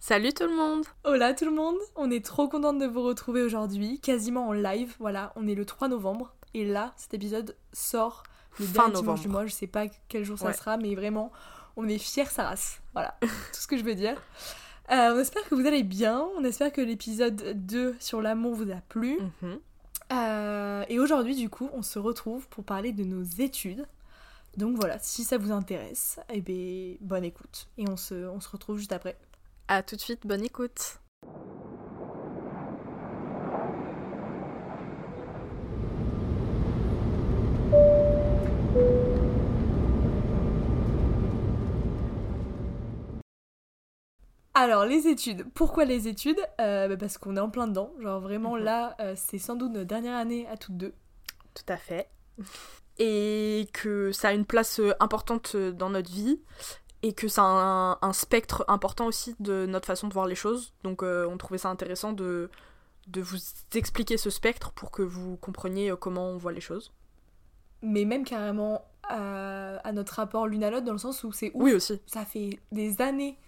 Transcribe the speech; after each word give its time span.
Salut 0.00 0.32
tout 0.32 0.44
le 0.46 0.56
monde 0.56 0.84
Hola 1.04 1.34
tout 1.34 1.44
le 1.44 1.50
monde 1.50 1.76
On 1.94 2.10
est 2.10 2.24
trop 2.24 2.48
contente 2.48 2.78
de 2.78 2.86
vous 2.86 3.02
retrouver 3.02 3.42
aujourd'hui, 3.42 4.00
quasiment 4.00 4.48
en 4.48 4.52
live. 4.52 4.94
Voilà, 4.98 5.32
on 5.36 5.46
est 5.46 5.54
le 5.54 5.64
3 5.66 5.88
novembre. 5.88 6.34
Et 6.54 6.64
là, 6.64 6.92
cet 6.96 7.14
épisode 7.14 7.54
sort 7.72 8.22
le 8.58 8.64
Fin 8.64 8.72
dernier 8.72 8.88
dimanche 8.92 9.02
novembre. 9.04 9.20
du 9.20 9.28
mois. 9.28 9.46
Je 9.46 9.52
sais 9.52 9.66
pas 9.66 9.86
quel 10.08 10.24
jour 10.24 10.38
ça 10.38 10.46
Ouais. 10.46 10.52
sera, 10.54 10.76
mais 10.78 10.94
vraiment, 10.94 11.30
on 11.76 11.86
est 11.86 11.98
fiers 11.98 12.24
sa 12.24 12.48
race. 12.48 12.80
Voilà, 12.94 13.16
tout 13.20 13.28
ce 13.60 13.66
que 13.66 13.76
je 13.76 13.84
veux 13.84 13.94
dire. 13.94 14.20
Euh, 14.90 15.14
on 15.14 15.18
espère 15.20 15.46
que 15.48 15.54
vous 15.54 15.66
allez 15.66 15.82
bien. 15.84 16.26
On 16.36 16.44
espère 16.44 16.72
que 16.72 16.80
l'épisode 16.80 17.52
2 17.66 17.94
sur 18.00 18.22
l'amour 18.22 18.54
vous 18.54 18.70
a 18.70 18.80
plu. 18.88 19.18
Mhm. 19.42 19.58
Euh, 20.12 20.84
et 20.88 20.98
aujourd'hui, 20.98 21.36
du 21.36 21.48
coup, 21.50 21.68
on 21.72 21.82
se 21.82 21.98
retrouve 21.98 22.48
pour 22.48 22.64
parler 22.64 22.92
de 22.92 23.04
nos 23.04 23.22
études. 23.22 23.86
Donc 24.56 24.76
voilà, 24.76 24.98
si 24.98 25.22
ça 25.22 25.38
vous 25.38 25.52
intéresse, 25.52 26.18
eh 26.32 26.40
ben, 26.40 26.96
bonne 27.00 27.22
écoute. 27.22 27.68
Et 27.78 27.84
on 27.88 27.96
se, 27.96 28.14
on 28.26 28.40
se 28.40 28.48
retrouve 28.48 28.78
juste 28.78 28.92
après. 28.92 29.16
À 29.70 29.82
tout 29.84 29.94
de 29.94 30.00
suite, 30.00 30.26
bonne 30.26 30.42
écoute 30.44 30.98
Alors, 44.54 44.84
les 44.84 45.06
études. 45.06 45.46
Pourquoi 45.54 45.84
les 45.84 46.08
études? 46.08 46.40
Euh, 46.60 46.88
bah, 46.88 46.96
Parce 46.96 47.18
qu'on 47.18 47.36
est 47.36 47.40
en 47.40 47.50
plein 47.50 47.68
dedans. 47.68 47.92
Genre, 48.00 48.20
vraiment, 48.20 48.56
Mhm. 48.56 48.64
là, 48.64 48.96
euh, 49.00 49.14
c'est 49.16 49.38
sans 49.38 49.54
doute 49.56 49.72
notre 49.72 49.86
dernière 49.86 50.16
année 50.16 50.46
à 50.48 50.56
toutes 50.56 50.76
deux. 50.76 50.92
Tout 51.54 51.64
à 51.72 51.76
fait. 51.76 52.08
Et 52.98 53.68
que 53.72 54.12
ça 54.12 54.28
a 54.28 54.32
une 54.32 54.44
place 54.44 54.80
euh, 54.80 54.92
importante 55.00 55.56
dans 55.56 55.90
notre 55.90 56.10
vie 56.10 56.40
et 57.02 57.12
que 57.12 57.28
ça 57.28 57.42
a 57.42 57.46
un, 57.46 57.98
un 58.02 58.12
spectre 58.12 58.64
important 58.68 59.06
aussi 59.06 59.34
de 59.40 59.66
notre 59.66 59.86
façon 59.86 60.08
de 60.08 60.12
voir 60.12 60.26
les 60.26 60.34
choses. 60.34 60.72
Donc 60.84 61.02
euh, 61.02 61.26
on 61.26 61.36
trouvait 61.38 61.58
ça 61.58 61.68
intéressant 61.68 62.12
de, 62.12 62.50
de 63.08 63.20
vous 63.20 63.38
expliquer 63.74 64.16
ce 64.16 64.30
spectre 64.30 64.72
pour 64.72 64.90
que 64.90 65.02
vous 65.02 65.36
compreniez 65.36 65.90
euh, 65.90 65.96
comment 65.96 66.28
on 66.28 66.36
voit 66.36 66.52
les 66.52 66.60
choses. 66.60 66.92
Mais 67.82 68.04
même 68.04 68.24
carrément 68.24 68.84
à, 69.04 69.76
à 69.78 69.92
notre 69.92 70.14
rapport 70.14 70.46
l'une 70.46 70.62
à 70.62 70.70
l'autre, 70.70 70.84
dans 70.84 70.92
le 70.92 70.98
sens 70.98 71.24
où 71.24 71.32
c'est 71.32 71.50
ouf. 71.54 71.62
Oui 71.62 71.72
aussi. 71.72 72.00
Ça 72.06 72.24
fait 72.24 72.60
des 72.72 73.00
années, 73.00 73.38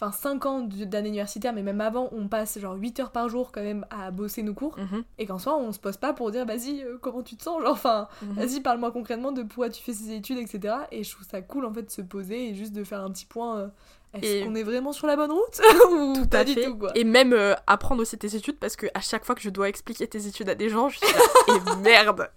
enfin 0.00 0.12
5 0.12 0.46
ans 0.46 0.60
d'année 0.62 1.08
universitaire, 1.10 1.52
mais 1.52 1.62
même 1.62 1.80
avant, 1.80 2.08
on 2.12 2.26
passe 2.28 2.58
genre 2.58 2.74
8 2.74 3.00
heures 3.00 3.10
par 3.10 3.28
jour 3.28 3.52
quand 3.52 3.62
même 3.62 3.84
à 3.90 4.10
bosser 4.10 4.42
nos 4.42 4.54
cours. 4.54 4.78
Mhm. 4.78 5.04
Et 5.18 5.26
qu'en 5.26 5.38
soi, 5.38 5.56
on 5.58 5.72
se 5.72 5.78
pose 5.78 5.96
pas 5.98 6.12
pour 6.14 6.30
dire, 6.30 6.46
vas-y, 6.46 6.82
euh, 6.82 6.96
comment 7.00 7.22
tu 7.22 7.36
te 7.36 7.42
sens 7.42 7.60
Genre, 7.62 7.72
enfin, 7.72 8.08
Mhm. 8.22 8.32
vas-y, 8.34 8.60
parle-moi 8.60 8.92
concrètement 8.92 9.32
de 9.32 9.42
pourquoi 9.42 9.68
tu 9.68 9.82
fais 9.82 9.92
ces 9.92 10.12
études, 10.12 10.38
etc. 10.38 10.74
Et 10.90 11.04
je 11.04 11.10
trouve 11.14 11.26
ça 11.28 11.42
cool 11.42 11.64
en 11.66 11.72
fait 11.74 11.82
de 11.82 11.90
se 11.90 12.02
poser 12.02 12.48
et 12.50 12.54
juste 12.54 12.72
de 12.72 12.82
faire 12.84 13.00
un 13.02 13.10
petit 13.10 13.26
point. 13.26 13.58
euh, 13.58 13.68
Est-ce 14.14 14.26
Et- 14.26 14.44
qu'on 14.44 14.54
est 14.56 14.64
vraiment 14.64 14.90
sur 14.92 15.06
la 15.06 15.14
bonne 15.14 15.30
route 15.30 15.60
Ou 15.92 16.14
Tout 16.14 16.28
pas 16.28 16.38
à 16.40 16.44
du 16.44 16.54
fait. 16.54 16.64
tout, 16.64 16.76
quoi. 16.76 16.90
Et 16.96 17.04
même 17.04 17.32
euh, 17.32 17.54
apprendre 17.68 18.02
aussi 18.02 18.18
tes 18.18 18.34
études 18.34 18.58
parce 18.58 18.74
que 18.74 18.86
à 18.94 19.00
chaque 19.00 19.24
fois 19.24 19.36
que 19.36 19.40
je 19.40 19.50
dois 19.50 19.68
expliquer 19.68 20.08
tes 20.08 20.26
études 20.26 20.48
à 20.48 20.56
des 20.56 20.68
gens, 20.68 20.88
je 20.88 20.98
suis 20.98 21.06
là 21.14 21.20
et 21.76 21.80
merde. 21.82 22.28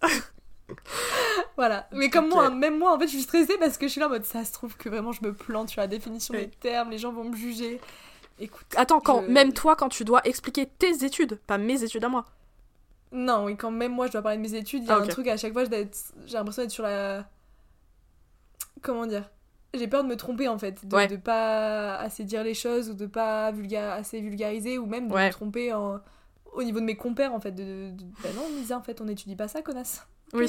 Voilà. 1.56 1.88
Mais 1.92 2.10
comme 2.10 2.30
moi, 2.30 2.48
hein, 2.48 2.50
même 2.50 2.78
moi, 2.80 2.94
en 2.96 3.00
fait, 3.00 3.06
je 3.06 3.12
suis 3.12 3.22
stressée 3.22 3.58
parce 3.60 3.78
que 3.78 3.86
je 3.88 3.92
suis 3.92 4.00
là 4.00 4.08
en 4.08 4.10
mode 4.10 4.26
ça 4.26 4.44
se 4.44 4.52
trouve 4.54 4.76
que 4.76 4.90
vraiment 4.90 5.12
je 5.12 5.24
me 5.24 5.34
plante 5.34 5.70
sur 5.70 5.82
la 5.82 5.88
définition 5.88 6.34
des 6.34 6.50
termes, 6.50 6.90
les 6.90 6.98
gens 6.98 7.12
vont 7.14 7.24
me 7.26 7.36
juger. 7.36 7.80
Écoute. 8.40 8.66
Attends, 8.76 9.00
quand 9.00 9.22
Je- 9.24 9.30
même 9.30 9.54
toi 9.54 9.76
quand 9.76 9.90
tu 9.90 10.04
dois 10.04 10.22
expliquer 10.26 10.66
tes 10.66 11.06
études, 11.06 11.36
pas 11.46 11.58
mes 11.60 11.84
études 11.84 12.04
à 12.04 12.10
moi. 12.10 12.26
Non, 13.12 13.48
et 13.48 13.56
quand 13.56 13.70
même 13.70 13.92
moi 13.94 14.08
je 14.08 14.12
dois 14.14 14.24
parler 14.24 14.38
de 14.38 14.42
mes 14.42 14.56
études, 14.56 14.82
il 14.84 14.88
y 14.88 14.92
a 14.92 14.96
Ah, 14.96 15.04
un 15.04 15.08
truc 15.08 15.28
à 15.28 15.38
chaque 15.38 15.54
fois, 15.54 15.66
j'ai 15.66 15.88
l'impression 16.34 16.64
d'être 16.64 16.72
sur 16.72 16.82
la. 16.84 17.26
Comment 18.82 19.06
dire 19.06 19.30
J'ai 19.76 19.88
peur 19.88 20.04
de 20.04 20.10
me 20.10 20.16
tromper 20.16 20.48
en 20.48 20.58
fait, 20.58 20.86
de, 20.88 20.96
Ouais. 20.96 21.08
de 21.08 21.16
pas 21.16 21.96
assez 21.98 22.24
dire 22.24 22.44
les 22.44 22.54
choses 22.56 22.90
ou 22.90 22.94
de 22.96 23.06
pas 23.06 23.52
vulga- 23.52 23.94
assez 23.94 24.20
vulgariser 24.20 24.78
ou 24.80 24.86
même 24.88 25.08
de 25.08 25.14
Ouais. 25.14 25.28
me 25.28 25.32
tromper 25.32 25.72
en- 25.74 26.00
au 26.54 26.64
niveau 26.64 26.80
de 26.80 26.86
mes 26.86 26.96
compères 26.96 27.34
en 27.34 27.40
fait. 27.40 27.52
De, 27.52 27.92
de- 27.92 28.04
Bah 28.24 28.30
non, 28.36 28.48
Lisa, 28.58 28.78
en 28.78 28.82
fait, 28.82 29.00
on 29.02 29.08
étudie 29.08 29.36
pas 29.36 29.48
ça, 29.48 29.62
connasse. 29.62 30.06
Oui. 30.34 30.48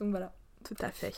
Donc 0.00 0.10
voilà. 0.10 0.32
Tout 0.64 0.76
à 0.80 0.90
fait. 0.90 1.14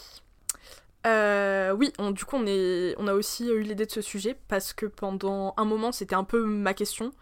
Euh, 1.07 1.73
oui, 1.73 1.93
on- 1.99 2.11
du 2.11 2.25
coup, 2.25 2.37
on, 2.37 2.47
est, 2.47 2.95
on 2.99 3.07
a 3.09 3.15
aussi 3.15 3.49
eu 3.49 3.61
l'idée 3.63 3.87
de 3.87 3.91
ce 3.91 4.01
sujet 4.03 4.37
parce 4.49 4.73
que 4.73 4.87
pendant 4.87 5.55
un 5.57 5.65
moment, 5.65 5.93
c'était 5.93 6.15
un 6.17 6.25
peu 6.25 6.45
ma 6.45 6.75
question 6.75 7.13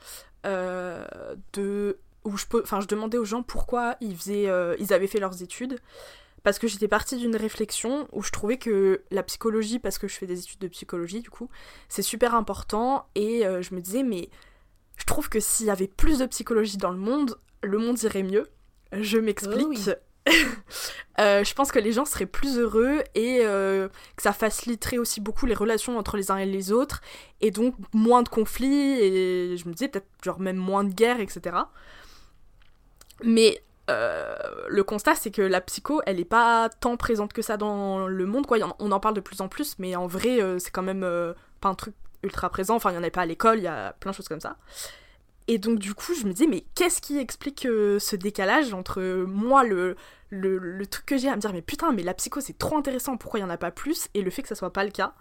euh, 0.46 1.04
de 1.52 1.98
où 2.24 2.36
je, 2.36 2.46
peux, 2.46 2.60
enfin, 2.62 2.80
je 2.80 2.88
demandais 2.88 3.18
aux 3.18 3.24
gens 3.24 3.42
pourquoi 3.42 3.96
ils, 4.00 4.16
faisaient, 4.16 4.48
euh, 4.48 4.74
ils 4.80 4.92
avaient 4.92 5.06
fait 5.06 5.20
leurs 5.20 5.42
études. 5.42 5.78
Parce 6.42 6.58
que 6.60 6.68
j'étais 6.68 6.88
partie 6.88 7.16
d'une 7.16 7.34
réflexion 7.36 8.06
où 8.12 8.22
je 8.22 8.30
trouvais 8.30 8.56
que 8.56 9.02
la 9.10 9.24
psychologie, 9.24 9.78
parce 9.80 9.98
que 9.98 10.06
je 10.06 10.14
fais 10.14 10.26
des 10.26 10.40
études 10.40 10.60
de 10.60 10.68
psychologie, 10.68 11.20
du 11.20 11.28
coup, 11.30 11.48
c'est 11.88 12.02
super 12.02 12.36
important. 12.36 13.08
Et 13.16 13.42
je 13.42 13.74
me 13.74 13.80
disais, 13.80 14.04
mais 14.04 14.30
je 14.96 15.04
trouve 15.06 15.28
que 15.28 15.40
s'il 15.40 15.66
y 15.66 15.70
avait 15.70 15.88
plus 15.88 16.18
de 16.20 16.26
psychologie 16.26 16.76
dans 16.76 16.92
le 16.92 16.98
monde, 16.98 17.36
le 17.64 17.78
monde 17.78 18.00
irait 18.02 18.22
mieux. 18.22 18.46
Je 18.92 19.18
m'explique. 19.18 19.66
Oh 19.66 19.68
oui. 19.70 19.84
Euh, 21.18 21.44
je 21.44 21.54
pense 21.54 21.72
que 21.72 21.78
les 21.78 21.92
gens 21.92 22.04
seraient 22.04 22.26
plus 22.26 22.58
heureux 22.58 23.02
et 23.14 23.38
euh, 23.40 23.88
que 24.16 24.22
ça 24.22 24.34
faciliterait 24.34 24.98
aussi 24.98 25.22
beaucoup 25.22 25.46
les 25.46 25.54
relations 25.54 25.96
entre 25.96 26.18
les 26.18 26.30
uns 26.30 26.36
et 26.36 26.44
les 26.44 26.72
autres 26.72 27.00
et 27.40 27.50
donc 27.50 27.74
moins 27.94 28.22
de 28.22 28.28
conflits 28.28 29.00
et 29.00 29.56
je 29.56 29.66
me 29.66 29.72
disais 29.72 29.88
peut-être 29.88 30.38
même 30.38 30.58
moins 30.58 30.84
de 30.84 30.92
guerres 30.92 31.20
etc. 31.20 31.56
Mais 33.24 33.62
euh, 33.88 34.36
le 34.68 34.84
constat 34.84 35.14
c'est 35.14 35.30
que 35.30 35.40
la 35.40 35.62
psycho 35.62 36.02
elle 36.04 36.20
est 36.20 36.26
pas 36.26 36.68
tant 36.68 36.98
présente 36.98 37.32
que 37.32 37.40
ça 37.40 37.56
dans 37.56 38.06
le 38.08 38.26
monde 38.26 38.46
quoi. 38.46 38.58
On 38.78 38.92
en 38.92 39.00
parle 39.00 39.14
de 39.14 39.20
plus 39.20 39.40
en 39.40 39.48
plus 39.48 39.78
mais 39.78 39.96
en 39.96 40.06
vrai 40.06 40.38
c'est 40.58 40.70
quand 40.70 40.82
même 40.82 41.34
pas 41.62 41.70
un 41.70 41.74
truc 41.74 41.94
ultra 42.22 42.50
présent. 42.50 42.74
Enfin 42.74 42.90
il 42.90 42.94
y 42.94 42.98
en 42.98 43.02
avait 43.02 43.10
pas 43.10 43.22
à 43.22 43.26
l'école, 43.26 43.56
il 43.56 43.64
y 43.64 43.68
a 43.68 43.94
plein 44.00 44.10
de 44.10 44.16
choses 44.16 44.28
comme 44.28 44.40
ça. 44.40 44.58
Et 45.48 45.58
donc 45.58 45.78
du 45.78 45.94
coup 45.94 46.14
je 46.14 46.26
me 46.26 46.32
disais 46.32 46.48
mais 46.48 46.64
qu'est-ce 46.74 47.00
qui 47.00 47.18
explique 47.18 47.66
euh, 47.66 47.98
ce 47.98 48.16
décalage 48.16 48.72
entre 48.74 49.00
euh, 49.00 49.26
moi 49.26 49.62
le, 49.62 49.96
le, 50.30 50.86
truc 50.86 51.06
que 51.06 51.16
j'ai 51.16 51.28
à 51.28 51.36
me 51.36 51.40
dire 51.40 51.52
mais 51.52 51.62
putain 51.62 51.92
mais 51.92 52.02
la 52.02 52.14
psycho 52.14 52.40
c'est 52.40 52.58
trop 52.58 52.76
intéressant 52.76 53.16
pourquoi 53.16 53.38
il 53.38 53.42
y 53.42 53.46
en 53.46 53.50
a 53.50 53.56
pas 53.56 53.70
plus 53.70 54.08
et 54.14 54.22
le 54.22 54.30
fait 54.30 54.42
que 54.42 54.48
ça 54.48 54.56
soit 54.56 54.72
pas 54.72 54.84
le 54.84 54.90
cas. 54.90 55.14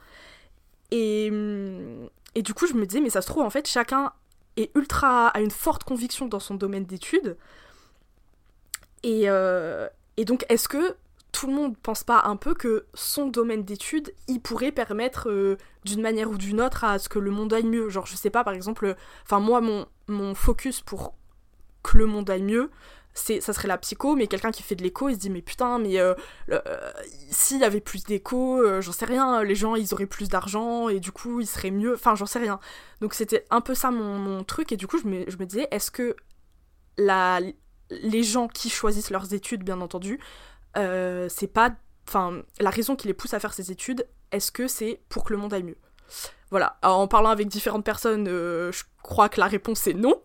Et, 0.92 1.30
hum, 1.32 2.10
et 2.34 2.42
du 2.42 2.54
coup 2.54 2.66
je 2.66 2.74
me 2.74 2.86
disais 2.86 3.02
mais 3.02 3.12
ça 3.12 3.22
se 3.22 3.28
trouve 3.28 3.44
en 3.44 3.50
fait 3.52 3.68
chacun 3.68 4.14
est 4.58 4.76
ultra 4.76 5.28
a 5.28 5.42
une 5.42 5.52
forte 5.52 5.84
conviction 5.84 6.28
dans 6.28 6.40
son 6.40 6.56
domaine 6.56 6.86
d'études. 6.86 7.38
Et, 9.04 9.24
euh, 9.30 9.88
et 10.18 10.26
donc 10.26 10.46
est-ce 10.50 10.68
que 10.68 10.96
tout 11.36 11.48
le 11.48 11.54
monde 11.54 11.76
pense 11.78 12.06
pas 12.06 12.22
un 12.24 12.38
peu 12.38 12.54
que 12.54 12.86
son 12.94 13.28
domaine 13.28 13.66
d'études 13.66 14.14
il 14.30 14.40
pourrait 14.40 14.72
permettre 14.72 15.30
euh, 15.30 15.58
d'une 15.84 16.02
manière 16.02 16.30
ou 16.30 16.38
d'une 16.38 16.62
autre 16.62 16.86
à 16.86 16.98
ce 16.98 17.10
que 17.10 17.20
le 17.20 17.30
monde 17.30 17.52
aille 17.52 17.66
mieux. 17.66 17.90
Genre 17.90 18.06
je 18.06 18.16
sais 18.16 18.30
pas 18.30 18.46
par 18.46 18.54
exemple 18.54 18.96
enfin 19.24 19.42
moi 19.42 19.60
mon, 19.60 20.34
focus 20.34 20.80
pour 20.80 21.14
que 21.84 21.98
le 21.98 22.06
monde 22.06 22.30
aille 22.30 22.42
mieux 22.42 22.72
c'est 23.14 23.42
ça 23.42 23.52
serait 23.52 23.68
la 23.68 23.78
psycho 23.78 24.16
mais 24.16 24.28
quelqu'un 24.28 24.52
qui 24.52 24.64
fait 24.64 24.76
de 24.76 24.84
l'écho 24.84 25.10
il 25.10 25.16
se 25.16 25.20
dit 25.20 25.30
mais 25.30 25.42
putain 25.42 25.78
mais 25.78 26.00
euh, 26.00 26.14
euh, 26.52 26.62
s'il 27.30 27.60
y 27.60 27.66
avait 27.66 27.82
plus 27.82 28.06
d'écho 28.06 28.64
j'en 28.82 28.92
sais 28.94 29.06
rien 29.06 29.44
les 29.44 29.56
gens 29.56 29.76
ils 29.76 29.94
auraient 29.94 30.06
plus 30.06 30.30
d'argent 30.30 30.88
et 30.88 31.02
du 31.02 31.12
coup 31.12 31.42
ils 31.42 31.48
seraient 31.48 31.70
mieux 31.70 31.96
enfin 31.96 32.16
j'en 32.16 32.28
sais 32.28 32.40
rien. 32.40 32.62
Donc 33.02 33.14
c'était 33.14 33.44
un 33.50 33.60
peu 33.60 33.76
ça 33.76 33.92
mon, 33.92 34.20
mon 34.20 34.46
truc 34.46 34.72
et 34.72 34.78
du 34.78 34.88
coup 34.88 35.00
je 35.00 35.08
me, 35.08 35.30
je 35.30 35.36
me 35.36 35.46
disais 35.46 35.68
est-ce 35.72 35.92
que 35.92 36.16
la, 36.98 37.42
les 37.90 38.24
gens 38.24 38.48
qui 38.48 38.70
choisissent 38.70 39.10
leurs 39.10 39.34
études 39.34 39.64
bien 39.64 39.82
entendu 39.82 40.20
euh, 40.78 41.28
c'est 41.30 41.48
pas 41.48 41.72
enfin 42.08 42.42
la 42.60 42.70
raison 42.70 42.96
qui 42.96 43.08
les 43.08 43.14
pousse 43.14 43.34
à 43.34 43.40
faire 43.40 43.54
ces 43.54 43.72
études 43.72 44.08
est-ce 44.32 44.52
que 44.52 44.68
c'est 44.68 45.02
pour 45.10 45.24
que 45.24 45.34
le 45.34 45.40
monde 45.40 45.54
aille 45.54 45.64
mieux? 45.64 45.78
Voilà 46.52 46.78
Alors, 46.82 47.00
en 47.00 47.08
parlant 47.08 47.30
avec 47.30 47.48
différentes 47.48 47.86
personnes 47.86 48.28
euh, 48.28 48.72
je 48.72 48.84
crois 49.02 49.30
que 49.30 49.40
la 49.40 49.48
réponse 49.48 49.88
est 49.88 49.94
non 49.94 50.22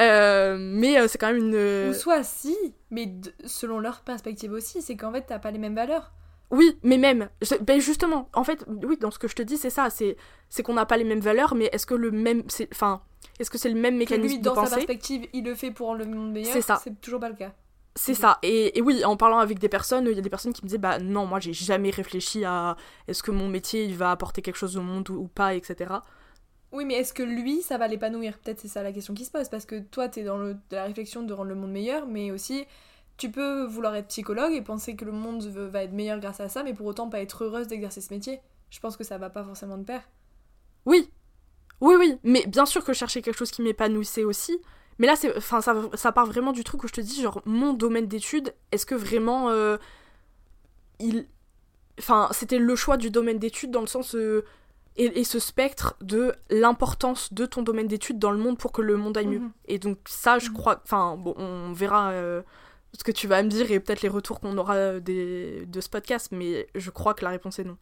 Euh, 0.00 0.56
mais 0.58 1.06
c'est 1.08 1.18
quand 1.18 1.26
même 1.26 1.36
une 1.36 1.90
Ou 1.90 1.92
soit 1.92 2.22
si, 2.22 2.56
mais 2.90 3.12
selon 3.44 3.80
leur 3.80 4.00
perspective 4.00 4.50
aussi, 4.50 4.80
c'est 4.80 4.96
qu'en 4.96 5.12
fait 5.12 5.26
t'as 5.26 5.38
pas 5.38 5.50
les 5.50 5.58
mêmes 5.58 5.74
valeurs. 5.74 6.12
Oui, 6.50 6.76
mais 6.82 6.98
même, 6.98 7.28
ben 7.60 7.80
justement, 7.80 8.28
en 8.34 8.42
fait, 8.42 8.64
oui, 8.66 8.96
dans 8.96 9.12
ce 9.12 9.20
que 9.20 9.28
je 9.28 9.36
te 9.36 9.42
dis, 9.42 9.56
c'est 9.56 9.70
ça, 9.70 9.88
c'est, 9.88 10.16
c'est 10.48 10.64
qu'on 10.64 10.74
n'a 10.74 10.86
pas 10.86 10.96
les 10.96 11.04
mêmes 11.04 11.20
valeurs, 11.20 11.54
mais 11.54 11.68
est-ce 11.72 11.86
que 11.86 11.94
le 11.94 12.10
même, 12.10 12.42
enfin, 12.72 13.02
est-ce 13.38 13.50
que 13.50 13.58
c'est 13.58 13.68
le 13.68 13.80
même 13.80 13.94
Que 13.94 13.98
mécanisme 14.00 14.34
lui, 14.34 14.38
de 14.40 14.44
dans 14.44 14.64
sa 14.64 14.76
perspective, 14.76 15.28
il 15.32 15.44
le 15.44 15.54
fait 15.54 15.70
pour 15.70 15.88
rendre 15.88 16.00
le 16.00 16.06
monde 16.06 16.32
meilleur. 16.32 16.52
C'est 16.52 16.60
ça. 16.60 16.80
C'est 16.82 17.00
toujours 17.00 17.20
pas 17.20 17.28
le 17.28 17.36
cas. 17.36 17.52
C'est 18.02 18.14
ça. 18.14 18.38
Et, 18.42 18.78
et 18.78 18.80
oui, 18.80 19.04
en 19.04 19.18
parlant 19.18 19.40
avec 19.40 19.58
des 19.58 19.68
personnes, 19.68 20.06
il 20.06 20.16
y 20.16 20.18
a 20.18 20.22
des 20.22 20.30
personnes 20.30 20.54
qui 20.54 20.62
me 20.62 20.68
disaient, 20.68 20.78
bah 20.78 20.98
non, 20.98 21.26
moi 21.26 21.38
j'ai 21.38 21.52
jamais 21.52 21.90
réfléchi 21.90 22.46
à 22.46 22.74
est-ce 23.06 23.22
que 23.22 23.30
mon 23.30 23.46
métier 23.46 23.84
il 23.84 23.94
va 23.94 24.10
apporter 24.10 24.40
quelque 24.40 24.56
chose 24.56 24.78
au 24.78 24.80
monde 24.80 25.10
ou, 25.10 25.16
ou 25.16 25.28
pas, 25.28 25.54
etc. 25.54 25.92
Oui, 26.72 26.86
mais 26.86 26.94
est-ce 26.94 27.12
que 27.12 27.22
lui, 27.22 27.60
ça 27.60 27.76
va 27.76 27.88
l'épanouir? 27.88 28.38
Peut-être 28.38 28.58
c'est 28.60 28.68
ça 28.68 28.82
la 28.82 28.92
question 28.92 29.12
qui 29.12 29.26
se 29.26 29.30
pose, 29.30 29.50
parce 29.50 29.66
que 29.66 29.80
toi, 29.80 30.08
t'es 30.08 30.22
dans 30.22 30.38
le, 30.38 30.54
de 30.54 30.76
la 30.76 30.84
réflexion 30.84 31.22
de 31.22 31.34
rendre 31.34 31.50
le 31.50 31.54
monde 31.56 31.72
meilleur, 31.72 32.06
mais 32.06 32.30
aussi, 32.30 32.64
tu 33.18 33.30
peux 33.30 33.64
vouloir 33.66 33.94
être 33.94 34.06
psychologue 34.06 34.54
et 34.54 34.62
penser 34.62 34.96
que 34.96 35.04
le 35.04 35.12
monde 35.12 35.42
va 35.42 35.82
être 35.82 35.92
meilleur 35.92 36.20
grâce 36.20 36.40
à 36.40 36.48
ça, 36.48 36.62
mais 36.62 36.72
pour 36.72 36.86
autant 36.86 37.10
pas 37.10 37.20
être 37.20 37.44
heureuse 37.44 37.66
d'exercer 37.66 38.00
ce 38.00 38.14
métier. 38.14 38.40
Je 38.70 38.80
pense 38.80 38.96
que 38.96 39.04
ça 39.04 39.18
va 39.18 39.28
pas 39.28 39.44
forcément 39.44 39.76
de 39.76 39.84
pair. 39.84 40.00
Oui, 40.86 41.10
oui, 41.82 41.96
oui, 41.98 42.18
mais 42.24 42.46
bien 42.46 42.64
sûr 42.64 42.82
que 42.82 42.94
je 42.94 42.98
cherchais 42.98 43.20
quelque 43.20 43.36
chose 43.36 43.50
qui 43.50 43.60
m'épanouissait 43.60 44.24
aussi. 44.24 44.58
Mais 45.00 45.06
là, 45.08 45.16
c'est, 45.16 45.36
enfin, 45.36 45.60
ça, 45.60 45.74
ça 45.94 46.12
part 46.12 46.26
vraiment 46.26 46.52
du 46.52 46.62
truc 46.62 46.84
où 46.84 46.86
je 46.88 46.92
te 46.92 47.00
dis, 47.00 47.20
genre, 47.22 47.42
mon 47.46 47.72
domaine 47.72 48.06
d'études, 48.06 48.54
est-ce 48.70 48.86
que 48.86 48.94
vraiment 48.94 49.50
euh, 49.50 49.76
il, 51.00 51.26
enfin, 51.98 52.28
c'était 52.32 52.58
le 52.58 52.76
choix 52.76 52.96
du 52.96 53.10
domaine 53.10 53.38
d'études 53.38 53.70
dans 53.72 53.80
le 53.80 53.86
sens, 53.86 54.14
euh, 54.14 54.44
et, 54.96 55.24
ce 55.24 55.38
spectre 55.38 55.96
de 56.02 56.34
l'importance 56.50 57.32
de 57.32 57.46
ton 57.46 57.62
domaine 57.62 57.86
d'études 57.88 58.18
dans 58.18 58.30
le 58.30 58.38
monde 58.38 58.58
pour 58.58 58.70
que 58.72 58.82
le 58.82 58.96
monde 58.96 59.16
aille 59.16 59.26
mieux. 59.28 59.38
Mhm. 59.38 59.52
Et 59.66 59.78
donc 59.78 59.98
ça, 60.06 60.38
je 60.38 60.50
Mhm. 60.50 60.54
crois, 60.56 60.80
enfin 60.84 61.16
bon, 61.16 61.34
on 61.38 61.72
verra 61.72 62.10
euh, 62.10 62.42
ce 62.92 63.02
que 63.02 63.12
tu 63.12 63.26
vas 63.26 63.42
me 63.42 63.48
dire 63.48 63.70
et 63.70 63.80
peut-être 63.80 64.02
les 64.02 64.08
retours 64.10 64.40
qu'on 64.40 64.58
aura 64.58 65.00
des, 65.00 65.64
de 65.66 65.80
ce 65.80 65.88
podcast, 65.88 66.28
mais 66.32 66.66
je 66.74 66.90
crois 66.90 67.14
que 67.14 67.24
la 67.24 67.30
réponse 67.30 67.58
est 67.58 67.64
non. 67.64 67.78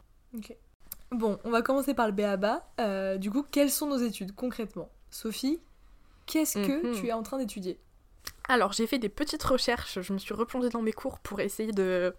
Bon, 1.10 1.38
on 1.44 1.50
va 1.50 1.62
commencer 1.62 1.94
par 1.94 2.06
le 2.06 2.12
BABA. 2.12 2.62
Euh, 2.80 3.16
du 3.16 3.30
coup, 3.30 3.42
quelles 3.50 3.70
sont 3.70 3.88
nos 3.88 3.96
études 3.98 4.34
concrètement? 4.34 4.90
Sophie, 5.10 5.58
qu'est-ce 6.28 6.58
que 6.58 6.86
Mhm. 6.86 7.00
tu 7.00 7.08
es 7.08 7.12
en 7.12 7.22
train 7.24 7.38
d'étudier? 7.38 7.80
Alors 8.48 8.72
j'ai 8.72 8.86
fait 8.86 8.98
des 8.98 9.08
petites 9.08 9.42
recherches, 9.42 10.00
je 10.00 10.12
me 10.12 10.18
suis 10.18 10.34
replongée 10.34 10.68
dans 10.68 10.82
mes 10.82 10.92
cours 10.92 11.18
pour 11.18 11.40
essayer 11.40 11.72
de 11.72 12.14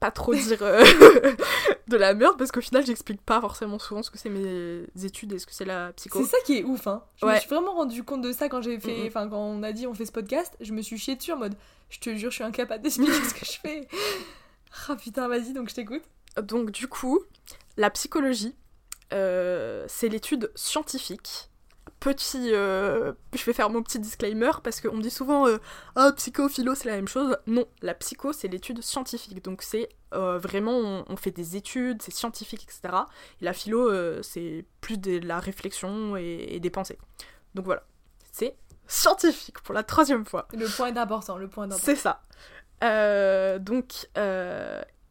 pas 0.00 0.10
trop 0.10 0.34
dire 0.34 0.58
euh, 0.62 0.84
de 1.88 1.96
la 1.96 2.12
merde 2.14 2.36
parce 2.36 2.52
qu'au 2.52 2.60
final 2.60 2.84
j'explique 2.84 3.22
pas 3.22 3.40
forcément 3.40 3.78
souvent 3.78 4.02
ce 4.02 4.10
que 4.10 4.18
c'est 4.18 4.28
mes 4.28 4.84
études 5.02 5.32
et 5.32 5.38
ce 5.38 5.46
que 5.46 5.54
c'est 5.54 5.64
la 5.64 5.92
psycho. 5.94 6.20
C'est 6.22 6.30
ça 6.30 6.36
qui 6.44 6.58
est 6.58 6.64
ouf, 6.64 6.86
hein. 6.86 7.02
Je 7.16 7.26
me 7.26 7.34
suis 7.36 7.48
vraiment 7.48 7.72
rendu 7.74 8.02
compte 8.04 8.20
de 8.22 8.32
ça 8.32 8.48
quand 8.48 8.60
j'ai 8.60 8.78
fait, 8.78 8.98
Mhm. 9.02 9.06
enfin 9.06 9.28
quand 9.28 9.38
on 9.38 9.62
a 9.62 9.72
dit 9.72 9.86
on 9.86 9.94
fait 9.94 10.04
ce 10.06 10.12
podcast, 10.12 10.54
je 10.60 10.72
me 10.72 10.82
suis 10.82 10.98
chiée 10.98 11.16
dessus 11.16 11.32
en 11.32 11.38
mode, 11.38 11.54
je 11.90 11.98
te 12.00 12.14
jure, 12.14 12.30
je 12.30 12.36
suis 12.36 12.44
incapable 12.44 12.82
d'expliquer 12.82 13.12
ce 13.12 13.34
que 13.34 13.44
je 13.46 13.58
fais. 13.60 13.88
Ah 14.88 14.96
putain, 14.96 15.28
vas-y, 15.28 15.52
donc 15.52 15.68
je 15.70 15.74
t'écoute. 15.76 16.02
Donc 16.42 16.72
du 16.72 16.88
coup, 16.88 17.20
la 17.76 17.90
psychologie, 17.90 18.56
euh, 19.12 19.84
c'est 19.88 20.08
l'étude 20.08 20.50
scientifique. 20.56 21.48
Petit, 22.04 22.52
euh, 22.52 23.14
je 23.32 23.42
vais 23.44 23.54
faire 23.54 23.70
mon 23.70 23.82
petit 23.82 23.98
disclaimer 23.98 24.50
parce 24.62 24.82
qu'on 24.82 24.94
me 24.94 25.00
dit 25.00 25.08
souvent 25.08 25.48
euh, 25.48 25.56
ah 25.96 26.12
psycho 26.14 26.50
philo 26.50 26.74
c'est 26.74 26.90
la 26.90 26.96
même 26.96 27.08
chose. 27.08 27.34
Non, 27.46 27.64
la 27.80 27.94
psycho 27.94 28.34
c'est 28.34 28.46
l'étude 28.46 28.82
scientifique. 28.82 29.42
Donc 29.42 29.62
c'est 29.62 29.88
euh, 30.12 30.36
vraiment 30.36 30.72
on, 30.72 31.06
on 31.08 31.16
fait 31.16 31.30
des 31.30 31.56
études, 31.56 32.02
c'est 32.02 32.12
scientifique 32.12 32.62
etc. 32.64 32.94
Et 33.40 33.46
la 33.46 33.54
philo 33.54 33.90
euh, 33.90 34.20
c'est 34.20 34.66
plus 34.82 34.98
de 34.98 35.18
la 35.26 35.40
réflexion 35.40 36.14
et, 36.18 36.48
et 36.50 36.60
des 36.60 36.68
pensées. 36.68 36.98
Donc 37.54 37.64
voilà, 37.64 37.84
c'est 38.32 38.54
scientifique 38.86 39.60
pour 39.62 39.72
la 39.72 39.82
troisième 39.82 40.26
fois. 40.26 40.46
Le 40.52 40.66
point 40.66 40.94
est 40.94 40.98
important, 40.98 41.38
le 41.38 41.48
point. 41.48 41.70
C'est 41.70 41.96
ça. 41.96 42.20
Donc, 43.60 44.10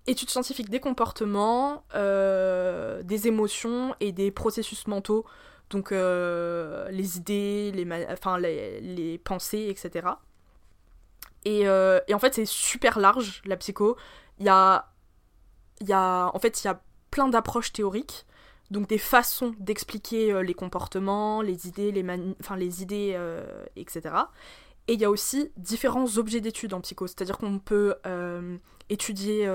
études 0.06 0.30
scientifiques 0.30 0.69
des 0.69 0.80
comportements, 0.80 1.86
des 1.96 3.28
émotions 3.28 3.96
et 4.00 4.12
des 4.12 4.30
processus 4.30 4.86
mentaux. 4.86 5.25
Donc, 5.74 5.92
euh, 5.92 6.88
les 6.92 7.18
idées, 7.18 7.72
les, 7.74 8.06
enfin, 8.12 8.38
les, 8.38 9.20
pensées, 9.24 9.70
etc. 9.70 10.08
Et, 11.46 11.68
euh, 11.68 12.00
et 12.08 12.14
en 12.14 12.20
fait, 12.20 12.36
c'est 12.36 12.46
super 12.46 13.00
large, 13.00 13.42
la 13.46 13.58
psycho. 13.58 13.98
Il 14.38 14.46
y 14.46 14.50
a, 14.50 14.92
y 15.81 15.92
a, 15.92 16.30
en 16.31 16.38
fait, 16.38 16.64
il 16.64 16.68
y 16.68 16.70
a 16.70 16.80
plein 17.10 17.28
d'approches 17.28 17.74
théoriques. 17.74 18.28
Donc, 18.70 18.88
des 18.88 19.00
façons 19.00 19.56
d'expliquer 19.60 20.31
euh, 20.31 20.44
les 20.44 20.54
comportements, 20.54 21.42
les 21.42 21.68
idées, 21.68 21.92
les, 21.92 22.06
enfin, 22.40 22.56
les 22.56 22.84
idées, 22.84 23.20
etc. 23.75 24.16
Et 24.88 24.94
il 24.94 25.02
y 25.02 25.06
a 25.06 25.10
aussi 25.10 25.52
différents 25.58 26.18
objets 26.20 26.40
d'études 26.40 26.75
en 26.75 26.81
psycho, 26.81 27.08
c'est-à-dire 27.08 27.40
qu'on 27.40 27.58
peut 27.58 27.96
étudier 28.90 29.48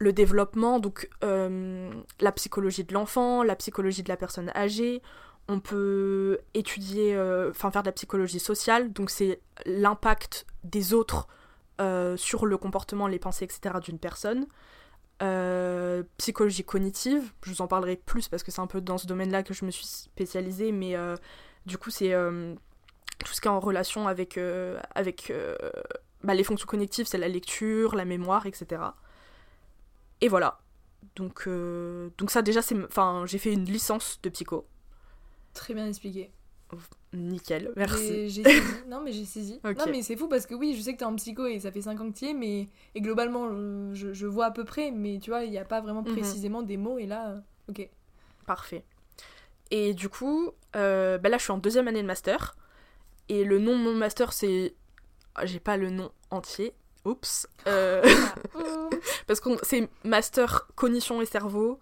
le 0.00 0.14
développement, 0.14 0.80
donc 0.80 1.08
euh, 1.22 1.92
la 2.20 2.32
psychologie 2.32 2.84
de 2.84 2.94
l'enfant, 2.94 3.42
la 3.42 3.54
psychologie 3.54 4.02
de 4.02 4.08
la 4.08 4.16
personne 4.16 4.50
âgée, 4.56 5.02
on 5.46 5.60
peut 5.60 6.38
étudier, 6.54 7.14
euh, 7.14 7.50
enfin 7.50 7.70
faire 7.70 7.82
de 7.82 7.88
la 7.88 7.92
psychologie 7.92 8.40
sociale, 8.40 8.92
donc 8.92 9.10
c'est 9.10 9.40
l'impact 9.66 10.46
des 10.64 10.94
autres 10.94 11.28
euh, 11.82 12.16
sur 12.16 12.46
le 12.46 12.56
comportement, 12.56 13.08
les 13.08 13.18
pensées, 13.18 13.44
etc. 13.44 13.76
d'une 13.82 13.98
personne. 13.98 14.46
Psychologie 16.16 16.64
cognitive, 16.64 17.30
je 17.42 17.50
vous 17.50 17.60
en 17.60 17.66
parlerai 17.66 17.96
plus 17.96 18.28
parce 18.28 18.42
que 18.42 18.50
c'est 18.50 18.62
un 18.62 18.66
peu 18.66 18.80
dans 18.80 18.96
ce 18.96 19.06
domaine-là 19.06 19.42
que 19.42 19.52
je 19.52 19.66
me 19.66 19.70
suis 19.70 19.84
spécialisée, 19.84 20.72
mais 20.72 20.96
du 21.66 21.76
coup 21.76 21.90
c'est 21.90 22.14
tout 23.18 23.34
ce 23.34 23.42
qui 23.42 23.48
est 23.48 23.50
en 23.50 23.60
relation 23.60 24.08
avec, 24.08 24.40
avec 24.94 25.30
bah, 26.24 26.32
les 26.32 26.42
fonctions 26.42 26.66
cognitives, 26.66 27.06
c'est 27.06 27.18
la 27.18 27.28
lecture, 27.28 27.96
la 27.96 28.06
mémoire, 28.06 28.46
etc. 28.46 28.80
Et 30.20 30.28
voilà. 30.28 30.58
Donc, 31.16 31.44
euh, 31.46 32.10
donc 32.18 32.30
ça 32.30 32.42
déjà, 32.42 32.62
c'est, 32.62 32.76
enfin, 32.84 33.24
j'ai 33.26 33.38
fait 33.38 33.52
une 33.52 33.64
licence 33.64 34.18
de 34.22 34.28
psycho. 34.28 34.66
Très 35.54 35.74
bien 35.74 35.86
expliqué. 35.86 36.30
Nickel, 37.12 37.72
merci. 37.76 38.30
Non, 38.88 39.00
mais 39.02 39.10
j'ai 39.12 39.24
saisi. 39.24 39.58
Non, 39.64 39.70
mais 39.90 40.02
c'est 40.02 40.16
fou 40.16 40.28
parce 40.28 40.46
que 40.46 40.54
oui, 40.54 40.74
je 40.76 40.80
sais 40.82 40.92
que 40.94 40.98
t'es 40.98 41.04
en 41.04 41.16
psycho 41.16 41.46
et 41.46 41.58
ça 41.58 41.72
fait 41.72 41.82
5 41.82 42.00
ans 42.00 42.08
que 42.10 42.16
t'y 42.16 42.26
es, 42.26 42.34
mais. 42.34 42.68
Et 42.94 43.00
globalement, 43.00 43.48
je, 43.50 43.90
je- 43.94 44.12
je 44.12 44.26
vois 44.26 44.46
à 44.46 44.50
peu 44.52 44.64
près, 44.64 44.90
mais 44.92 45.18
tu 45.20 45.30
vois, 45.30 45.42
il 45.44 45.50
n'y 45.50 45.58
a 45.58 45.64
pas 45.64 45.80
vraiment 45.80 46.02
Mhm. 46.02 46.12
précisément 46.12 46.62
des 46.62 46.76
mots 46.76 46.98
et 46.98 47.06
là. 47.06 47.30
euh, 47.30 47.40
Ok. 47.68 47.88
Parfait. 48.46 48.84
Et 49.72 49.94
du 49.94 50.08
coup, 50.08 50.50
euh, 50.76 51.18
bah 51.18 51.28
là, 51.28 51.38
je 51.38 51.42
suis 51.44 51.52
en 51.52 51.58
deuxième 51.58 51.88
année 51.88 52.02
de 52.02 52.06
master. 52.06 52.56
Et 53.28 53.44
le 53.44 53.58
nom 53.58 53.76
de 53.78 53.82
mon 53.82 53.94
master, 53.94 54.32
c'est. 54.32 54.74
ah, 55.34 55.46
J'ai 55.46 55.60
pas 55.60 55.76
le 55.76 55.90
nom 55.90 56.12
entier. 56.30 56.72
Oups. 57.04 57.46
Euh, 57.66 58.02
Parce 59.26 59.40
que 59.40 59.50
c'est 59.62 59.88
master 60.04 60.68
cognition 60.74 61.20
et 61.22 61.26
cerveau. 61.26 61.78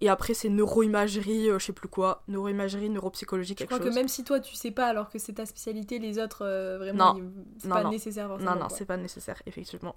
Et 0.00 0.08
après, 0.08 0.34
c'est 0.34 0.48
neuroimagerie, 0.48 1.48
euh, 1.50 1.58
je 1.58 1.66
sais 1.66 1.72
plus 1.72 1.88
quoi. 1.88 2.22
Neuroimagerie, 2.28 2.90
neuropsychologie, 2.90 3.50
Je 3.50 3.54
quelque 3.54 3.68
crois 3.70 3.78
chose. 3.78 3.88
que 3.88 3.94
même 3.94 4.08
si 4.08 4.24
toi 4.24 4.40
tu 4.40 4.54
sais 4.54 4.70
pas 4.70 4.86
alors 4.86 5.08
que 5.08 5.18
c'est 5.18 5.34
ta 5.34 5.46
spécialité, 5.46 5.98
les 5.98 6.18
autres 6.18 6.44
euh, 6.44 6.78
vraiment 6.78 7.16
c'est 7.58 7.68
pas 7.68 7.84
non. 7.84 7.90
nécessaire 7.90 8.28
forcément. 8.28 8.54
Non, 8.54 8.60
non, 8.62 8.68
c'est 8.68 8.84
pas 8.84 8.96
nécessaire, 8.96 9.40
effectivement. 9.46 9.94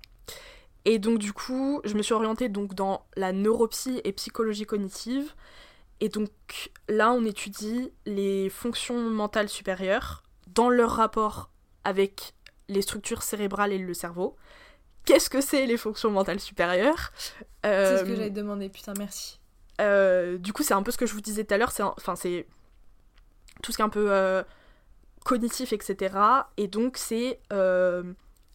Et 0.85 0.99
donc, 0.99 1.17
du 1.19 1.33
coup, 1.33 1.81
je 1.83 1.95
me 1.95 2.01
suis 2.01 2.13
orientée 2.13 2.47
donc, 2.47 2.73
dans 2.73 3.05
la 3.17 3.33
neuropsy 3.33 3.99
et 4.05 4.13
psychologie 4.13 4.65
cognitive. 4.65 5.33
Et 5.99 6.07
donc, 6.07 6.29
là, 6.87 7.11
on 7.11 7.25
étudie 7.25 7.91
les 8.05 8.49
fonctions 8.49 9.09
mentales 9.09 9.49
supérieures 9.49 10.23
dans 10.47 10.69
leur 10.69 10.91
rapport 10.91 11.49
avec 11.83 12.33
les 12.69 12.81
structures 12.81 13.23
cérébrales 13.23 13.73
et 13.73 13.77
le 13.77 13.93
cerveau. 13.93 14.35
Qu'est-ce 15.05 15.29
que 15.29 15.39
c'est 15.41 15.65
les 15.65 15.77
fonctions 15.77 16.11
mentales 16.11 16.39
supérieures 16.39 17.11
C'est 17.17 17.67
Euh, 17.69 17.97
ce 17.99 18.03
que 18.03 18.15
j'allais 18.15 18.29
te 18.29 18.35
demander, 18.35 18.69
putain, 18.69 18.93
merci. 18.97 19.39
euh, 19.79 20.37
du 20.37 20.51
coup, 20.53 20.63
c'est 20.63 20.73
un 20.73 20.83
peu 20.83 20.91
ce 20.91 20.97
que 20.97 21.05
je 21.05 21.13
vous 21.13 21.21
disais 21.21 21.43
tout 21.45 21.53
à 21.53 21.57
l'heure, 21.57 21.71
c'est 21.71 21.83
enfin 21.83 22.15
c'est 22.15 22.45
tout 23.63 23.71
ce 23.71 23.77
qui 23.77 23.81
est 23.81 23.85
un 23.85 23.89
peu 23.89 24.11
euh, 24.11 24.43
cognitif, 25.23 25.71
etc. 25.73 26.15
Et 26.57 26.67
donc 26.67 26.97
c'est 26.97 27.39
euh, 27.53 28.03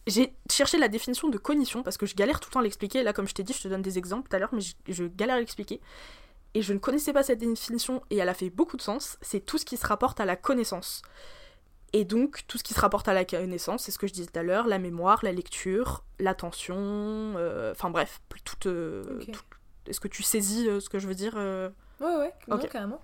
j'ai 0.07 0.33
cherché 0.51 0.77
la 0.77 0.87
définition 0.89 1.29
de 1.29 1.37
cognition 1.37 1.81
parce 1.81 1.97
que 1.97 2.05
je 2.05 2.13
galère 2.15 2.39
tout 2.39 2.49
le 2.49 2.53
temps 2.53 2.59
à 2.59 2.63
l'expliquer. 2.63 3.03
Là, 3.03 3.13
comme 3.13 3.27
je 3.27 3.33
t'ai 3.33 3.43
dit, 3.43 3.53
je 3.53 3.61
te 3.63 3.67
donne 3.67 3.81
des 3.81 3.97
exemples 3.97 4.29
tout 4.29 4.35
à 4.35 4.39
l'heure, 4.39 4.53
mais 4.53 4.61
je, 4.61 4.73
je 4.89 5.05
galère 5.05 5.35
à 5.37 5.39
l'expliquer. 5.39 5.79
Et 6.55 6.61
je 6.61 6.71
ne 6.73 6.77
connaissais 6.77 7.13
pas 7.13 7.23
cette 7.23 7.39
définition 7.39 8.03
et 8.11 8.17
elle 8.17 8.29
a 8.29 8.33
fait 8.35 8.49
beaucoup 8.51 8.77
de 8.77 8.81
sens. 8.81 9.17
C'est 9.21 9.39
tout 9.43 9.57
ce 9.57 9.65
qui 9.65 9.75
se 9.77 9.87
rapporte 9.87 10.19
à 10.19 10.25
la 10.25 10.35
connaissance. 10.35 11.01
Et 11.95 12.05
donc, 12.05 12.41
tout 12.47 12.57
ce 12.57 12.63
qui 12.63 12.73
se 12.73 12.79
rapporte 12.79 13.07
à 13.07 13.13
la 13.13 13.23
connaissance, 13.23 13.83
c'est 13.83 13.91
ce 13.91 13.99
que 13.99 14.07
je 14.07 14.13
disais 14.13 14.25
tout 14.27 14.39
à 14.39 14.43
l'heure, 14.43 14.65
la 14.67 14.79
mémoire, 14.79 15.19
la 15.21 15.31
lecture, 15.31 16.03
l'attention, 16.19 16.75
euh, 16.75 17.71
enfin 17.71 17.91
bref, 17.91 18.19
toute, 18.43 18.65
euh, 18.65 19.03
tout- 19.31 19.41
Est-ce 19.87 19.99
que 19.99 20.07
tu 20.07 20.23
saisis 20.23 20.67
euh, 20.67 20.79
ce 20.79 20.89
que 20.89 20.97
je 20.97 21.07
veux 21.07 21.13
dire 21.13 21.35
Ouais, 21.35 22.15
ouais, 22.17 22.33
non, 22.47 22.57
carrément. 22.57 22.99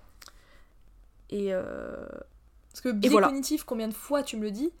Et 1.30 1.52
Parce 1.52 2.80
que 2.82 2.88
biais 2.90 3.10
voilà. 3.10 3.28
cognitif, 3.28 3.62
combien 3.64 3.86
de 3.88 3.94
fois 3.94 4.22
tu 4.24 4.36
me 4.36 4.42
le 4.42 4.50
dis 4.50 4.72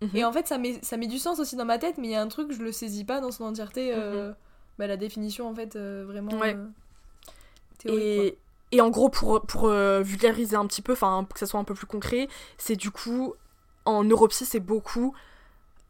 mhm. 0.00 0.10
Et 0.14 0.24
en 0.24 0.32
fait, 0.32 0.46
ça 0.46 0.56
met, 0.56 0.78
ça 0.82 0.96
met 0.96 1.06
du 1.06 1.18
sens 1.18 1.38
aussi 1.38 1.54
dans 1.56 1.64
ma 1.66 1.78
tête, 1.78 1.98
mais 1.98 2.08
il 2.08 2.10
y 2.12 2.16
a 2.16 2.22
un 2.22 2.28
truc, 2.28 2.52
je 2.52 2.62
le 2.62 2.72
saisis 2.72 3.04
pas 3.04 3.20
dans 3.20 3.30
son 3.30 3.44
entièreté. 3.44 3.94
Mhm. 3.94 4.34
bah, 4.78 4.86
la 4.86 4.96
définition, 4.96 5.46
en 5.48 5.54
fait, 5.54 5.76
vraiment 5.76 6.32
Ouais. 6.38 6.56
théorique. 7.78 8.02
et, 8.02 8.38
et 8.72 8.80
en 8.80 8.90
gros, 8.90 9.08
pour, 9.08 9.42
pour 9.46 9.66
euh, 9.68 10.00
vulgariser 10.02 10.56
un 10.56 10.66
petit 10.66 10.82
peu, 10.82 10.92
enfin, 10.92 11.24
pour 11.24 11.34
que 11.34 11.40
ça 11.40 11.46
soit 11.46 11.60
un 11.60 11.64
peu 11.64 11.74
plus 11.74 11.86
concret, 11.86 12.28
c'est 12.58 12.76
du 12.76 12.90
coup, 12.90 13.34
en 13.88 14.04
neuropsy, 14.04 14.44
c'est 14.44 14.60
beaucoup 14.60 15.14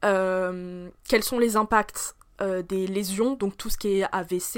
euh, 0.05 0.89
quels 1.09 1.25
sont 1.25 1.39
les 1.39 1.57
impacts 1.57 2.15
euh, 2.41 2.63
des 2.63 2.87
lésions, 2.87 3.35
donc 3.35 3.57
tout 3.57 3.69
ce 3.69 3.77
qui 3.77 3.99
est 3.99 4.05
AVC, 4.13 4.57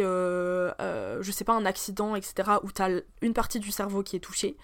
euh, 0.00 0.72
euh, 0.80 1.18
je 1.20 1.32
sais 1.32 1.42
pas, 1.44 1.54
un 1.54 1.66
accident, 1.66 2.14
etc., 2.14 2.58
où 2.62 2.70
t'as 2.70 2.88
l- 2.88 3.04
une 3.20 3.34
partie 3.34 3.58
du 3.58 3.72
cerveau 3.72 4.04
qui 4.04 4.14
est 4.14 4.20
touchée, 4.20 4.56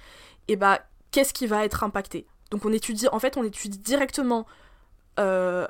et 0.46 0.54
bah, 0.54 0.80
qu'est-ce 1.10 1.34
qui 1.34 1.48
va 1.48 1.64
être 1.64 1.82
impacté? 1.82 2.26
Donc 2.52 2.64
on 2.64 2.72
étudie, 2.72 3.08
en 3.08 3.18
fait, 3.18 3.36
on 3.36 3.42
étudie 3.42 3.78
directement 3.78 4.46
le, 5.16 5.66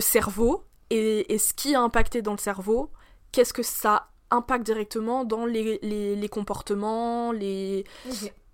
cerveau 0.00 0.64
et, 0.90 1.36
ce 1.38 1.52
qui 1.52 1.74
a 1.74 1.80
impacté 1.80 2.22
dans 2.22 2.32
le 2.32 2.38
cerveau, 2.38 2.90
qu'est-ce 3.32 3.52
que 3.52 3.62
ça 3.64 4.08
impacte 4.30 4.64
directement 4.64 5.24
dans 5.24 5.46
les, 5.46 6.28
comportements, 6.30 7.32
les. 7.32 7.84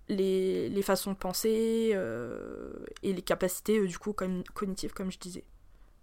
Les, 0.07 0.69
les 0.69 0.81
façons 0.81 1.11
de 1.11 1.17
penser 1.17 1.91
euh, 1.93 2.73
et 3.03 3.13
les 3.13 3.21
capacités 3.21 3.79
euh, 3.79 3.87
du 3.87 3.97
coup 3.97 4.13
comme, 4.13 4.43
cognitives 4.53 4.93
comme 4.93 5.11
je 5.11 5.19
disais. 5.19 5.43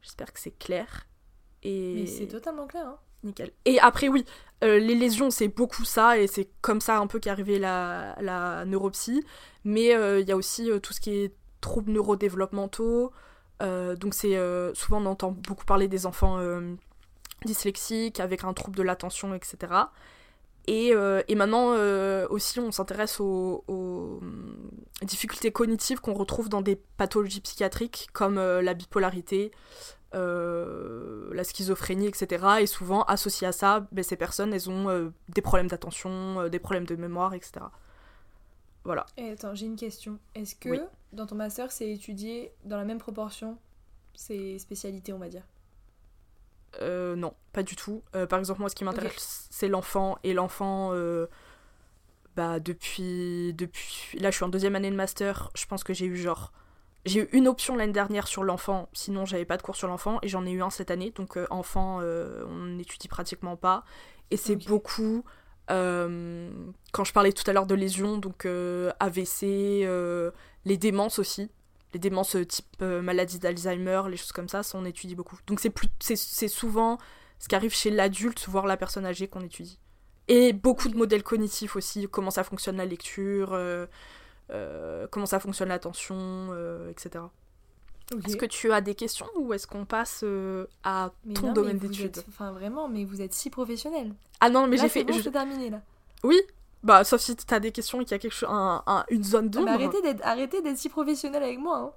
J'espère 0.02 0.32
que 0.32 0.40
c'est 0.40 0.58
clair. 0.58 1.06
Et 1.62 1.94
Mais 2.00 2.06
c'est 2.06 2.26
totalement 2.26 2.66
clair. 2.66 2.86
Hein. 2.86 2.98
nickel. 3.22 3.52
Et 3.64 3.78
après 3.78 4.08
oui, 4.08 4.24
euh, 4.64 4.78
les 4.78 4.94
lésions 4.94 5.30
c'est 5.30 5.48
beaucoup 5.48 5.84
ça 5.84 6.18
et 6.18 6.26
c'est 6.26 6.48
comme 6.60 6.80
ça 6.80 6.98
un 6.98 7.06
peu 7.06 7.20
qu'est 7.20 7.30
arrivée 7.30 7.58
la, 7.58 8.16
la 8.20 8.64
neuropsy. 8.64 9.24
Mais 9.64 9.90
il 10.20 10.28
y 10.28 10.32
a 10.32 10.36
aussi 10.36 10.68
tout 10.82 10.92
ce 10.92 11.00
qui 11.00 11.10
est 11.10 11.34
troubles 11.60 11.92
neurodéveloppementaux. 11.92 13.12
Donc 13.60 14.14
c'est 14.14 14.36
souvent 14.74 15.00
on 15.00 15.06
entend 15.06 15.30
beaucoup 15.30 15.64
parler 15.64 15.86
des 15.86 16.04
enfants 16.04 16.40
dyslexiques 17.44 18.18
avec 18.18 18.42
un 18.42 18.52
trouble 18.54 18.76
de 18.76 18.82
l'attention, 18.82 19.34
etc. 19.34 19.72
Et, 20.66 20.94
euh, 20.94 21.22
et 21.28 21.34
maintenant 21.34 21.72
euh, 21.74 22.26
aussi, 22.30 22.60
on 22.60 22.70
s'intéresse 22.70 23.20
aux, 23.20 23.64
aux, 23.66 24.20
difficultés 25.02 25.50
cognitives 25.50 26.00
qu'on 26.00 26.14
retrouve 26.14 26.48
dans 26.48 26.62
des 26.62 26.76
pathologies 26.76 27.40
psychiatriques 27.40 28.08
comme 28.12 28.38
euh, 28.38 28.62
la 28.62 28.74
bipolarité, 28.74 29.50
euh, 30.14 31.32
la 31.34 31.42
schizophrénie, 31.42 32.06
etc. 32.06 32.46
Et 32.60 32.66
souvent, 32.66 33.02
associé 33.02 33.46
à 33.46 33.52
ça, 33.52 33.88
ben, 33.90 34.04
ces 34.04 34.16
personnes, 34.16 34.54
elles 34.54 34.70
ont 34.70 35.12
des 35.28 35.42
problèmes 35.42 35.68
d'attention, 35.68 36.48
des 36.48 36.58
problèmes 36.60 36.86
de 36.86 36.94
mémoire, 36.94 37.34
etc. 37.34 37.66
Voilà. 38.84 39.06
Et 39.16 39.30
attends, 39.30 39.54
j'ai 39.54 39.66
une 39.66 39.76
question. 39.76 40.18
Est-ce 40.34 40.54
que 40.54 40.68
Oui. 40.68 40.80
dans 41.12 41.26
ton 41.26 41.36
master, 41.36 41.70
c'est 41.72 41.90
étudié 41.90 42.52
dans 42.64 42.76
la 42.76 42.84
même 42.84 42.98
proportion 42.98 43.58
ces 44.14 44.58
spécialités, 44.58 45.12
on 45.12 45.18
va 45.18 45.28
dire? 45.28 45.44
Euh, 46.80 47.16
non, 47.16 47.34
pas 47.52 47.62
du 47.62 47.76
tout. 47.76 48.02
Euh, 48.14 48.26
par 48.26 48.38
exemple, 48.38 48.60
moi, 48.60 48.68
ce 48.68 48.74
qui 48.74 48.84
m'intéresse, 48.84 49.46
c'est 49.50 49.68
l'enfant. 49.68 50.18
Et 50.24 50.32
l'enfant, 50.32 50.90
euh, 50.92 51.26
bah, 52.36 52.60
depuis, 52.60 53.52
depuis. 53.54 54.18
Là, 54.18 54.30
je 54.30 54.36
suis 54.36 54.44
en 54.44 54.48
deuxième 54.48 54.76
année 54.76 54.90
de 54.90 54.96
master. 54.96 55.50
Je 55.54 55.66
pense 55.66 55.84
que 55.84 55.92
j'ai 55.92 56.06
eu 56.06 56.16
genre. 56.16 56.52
J'ai 57.04 57.20
eu 57.20 57.28
une 57.32 57.48
option 57.48 57.74
l'année 57.74 57.92
dernière 57.92 58.28
sur 58.28 58.44
l'enfant, 58.44 58.88
sinon 58.92 59.24
j'avais 59.24 59.44
pas 59.44 59.56
de 59.56 59.62
cours 59.62 59.74
sur 59.74 59.88
l'enfant, 59.88 60.20
et 60.22 60.28
j'en 60.28 60.46
ai 60.46 60.52
eu 60.52 60.62
un 60.62 60.70
cette 60.70 60.92
année. 60.92 61.10
Donc, 61.10 61.36
enfant, 61.50 61.98
on 61.98 62.66
n'étudie 62.66 63.08
pratiquement 63.08 63.56
pas. 63.56 63.84
Et 64.30 64.36
c'est 64.36 64.54
beaucoup. 64.54 65.24
quand 65.66 67.04
je 67.04 67.12
parlais 67.12 67.32
tout 67.32 67.48
à 67.50 67.52
l'heure 67.52 67.66
de 67.66 67.74
lésions, 67.74 68.18
donc 68.18 68.46
AVC, 68.46 69.84
les 70.64 70.76
démences 70.76 71.18
aussi. 71.18 71.50
Les 71.94 71.98
démences 72.00 72.36
euh, 72.36 72.44
type 72.46 72.66
euh, 72.82 73.02
maladie 73.02 73.38
d'Alzheimer, 73.38 74.02
les 74.08 74.16
choses 74.16 74.32
comme 74.32 74.48
ça, 74.48 74.62
ça 74.62 74.78
on 74.78 74.84
étudie 74.84 75.14
beaucoup. 75.14 75.36
Donc 75.46 75.60
c'est 75.60 75.70
plus 75.70 75.88
c'est 76.00 76.48
souvent 76.48 76.98
ce 77.38 77.48
qui 77.48 77.54
arrive 77.54 77.74
chez 77.74 77.90
l'adulte, 77.90 78.46
voire 78.48 78.66
la 78.66 78.76
personne 78.76 79.04
âgée 79.04 79.28
qu'on 79.28 79.40
étudie. 79.42 79.78
Et 80.28 80.52
beaucoup 80.52 80.88
de 80.88 80.96
modèles 80.96 81.22
cognitifs 81.24 81.74
aussi, 81.76 82.06
comment 82.08 82.30
ça 82.30 82.44
fonctionne 82.44 82.76
la 82.76 82.86
lecture, 82.86 83.52
euh, 83.52 83.86
euh, 84.50 85.06
comment 85.10 85.26
ça 85.26 85.40
fonctionne 85.40 85.68
l'attention, 85.68 86.16
euh, 86.52 86.88
etc. 86.90 87.24
Est-ce 88.26 88.36
que 88.36 88.46
tu 88.46 88.72
as 88.72 88.80
des 88.80 88.94
questions 88.94 89.26
ou 89.36 89.52
est-ce 89.54 89.66
qu'on 89.66 89.84
passe 89.86 90.20
euh, 90.22 90.66
à 90.84 91.12
Mais 91.24 91.34
ton 91.34 91.48
non, 91.48 91.52
domaine 91.54 91.78
d'études 91.78 92.22
Enfin, 92.28 92.52
vraiment, 92.52 92.88
mais 92.88 93.04
vous 93.04 93.22
êtes 93.22 93.32
si 93.32 93.48
professionnel. 93.48 94.12
Ah 94.40 94.50
non, 94.50 94.66
mais 94.66 94.76
j'ai 94.76 94.88
fait. 94.88 95.04
bon, 95.04 95.12
je- 95.14 95.28
terminé 95.30 95.70
là. 95.70 95.80
Oui, 96.22 96.38
bah 96.82 97.04
sauf 97.04 97.20
si 97.20 97.36
t'as 97.36 97.60
des 97.60 97.70
questions 97.72 98.00
et 98.00 98.04
qu'il 98.04 98.12
y 98.12 98.14
a 98.14 98.18
quelque 98.18 98.32
chose, 98.34 98.48
un- 98.50 98.82
un- 98.86 99.04
une 99.10 99.22
zone 99.24 99.46
Ah, 99.46 99.48
d'ombre. 99.56 99.68
arrêtez 99.70 100.02
d'être 100.02 100.20
arrêtez 100.24 100.62
d'être 100.62 100.78
si 100.78 100.88
professionnel 100.88 101.42
avec 101.42 101.58
moi. 101.58 101.78
Hein. 101.78 101.92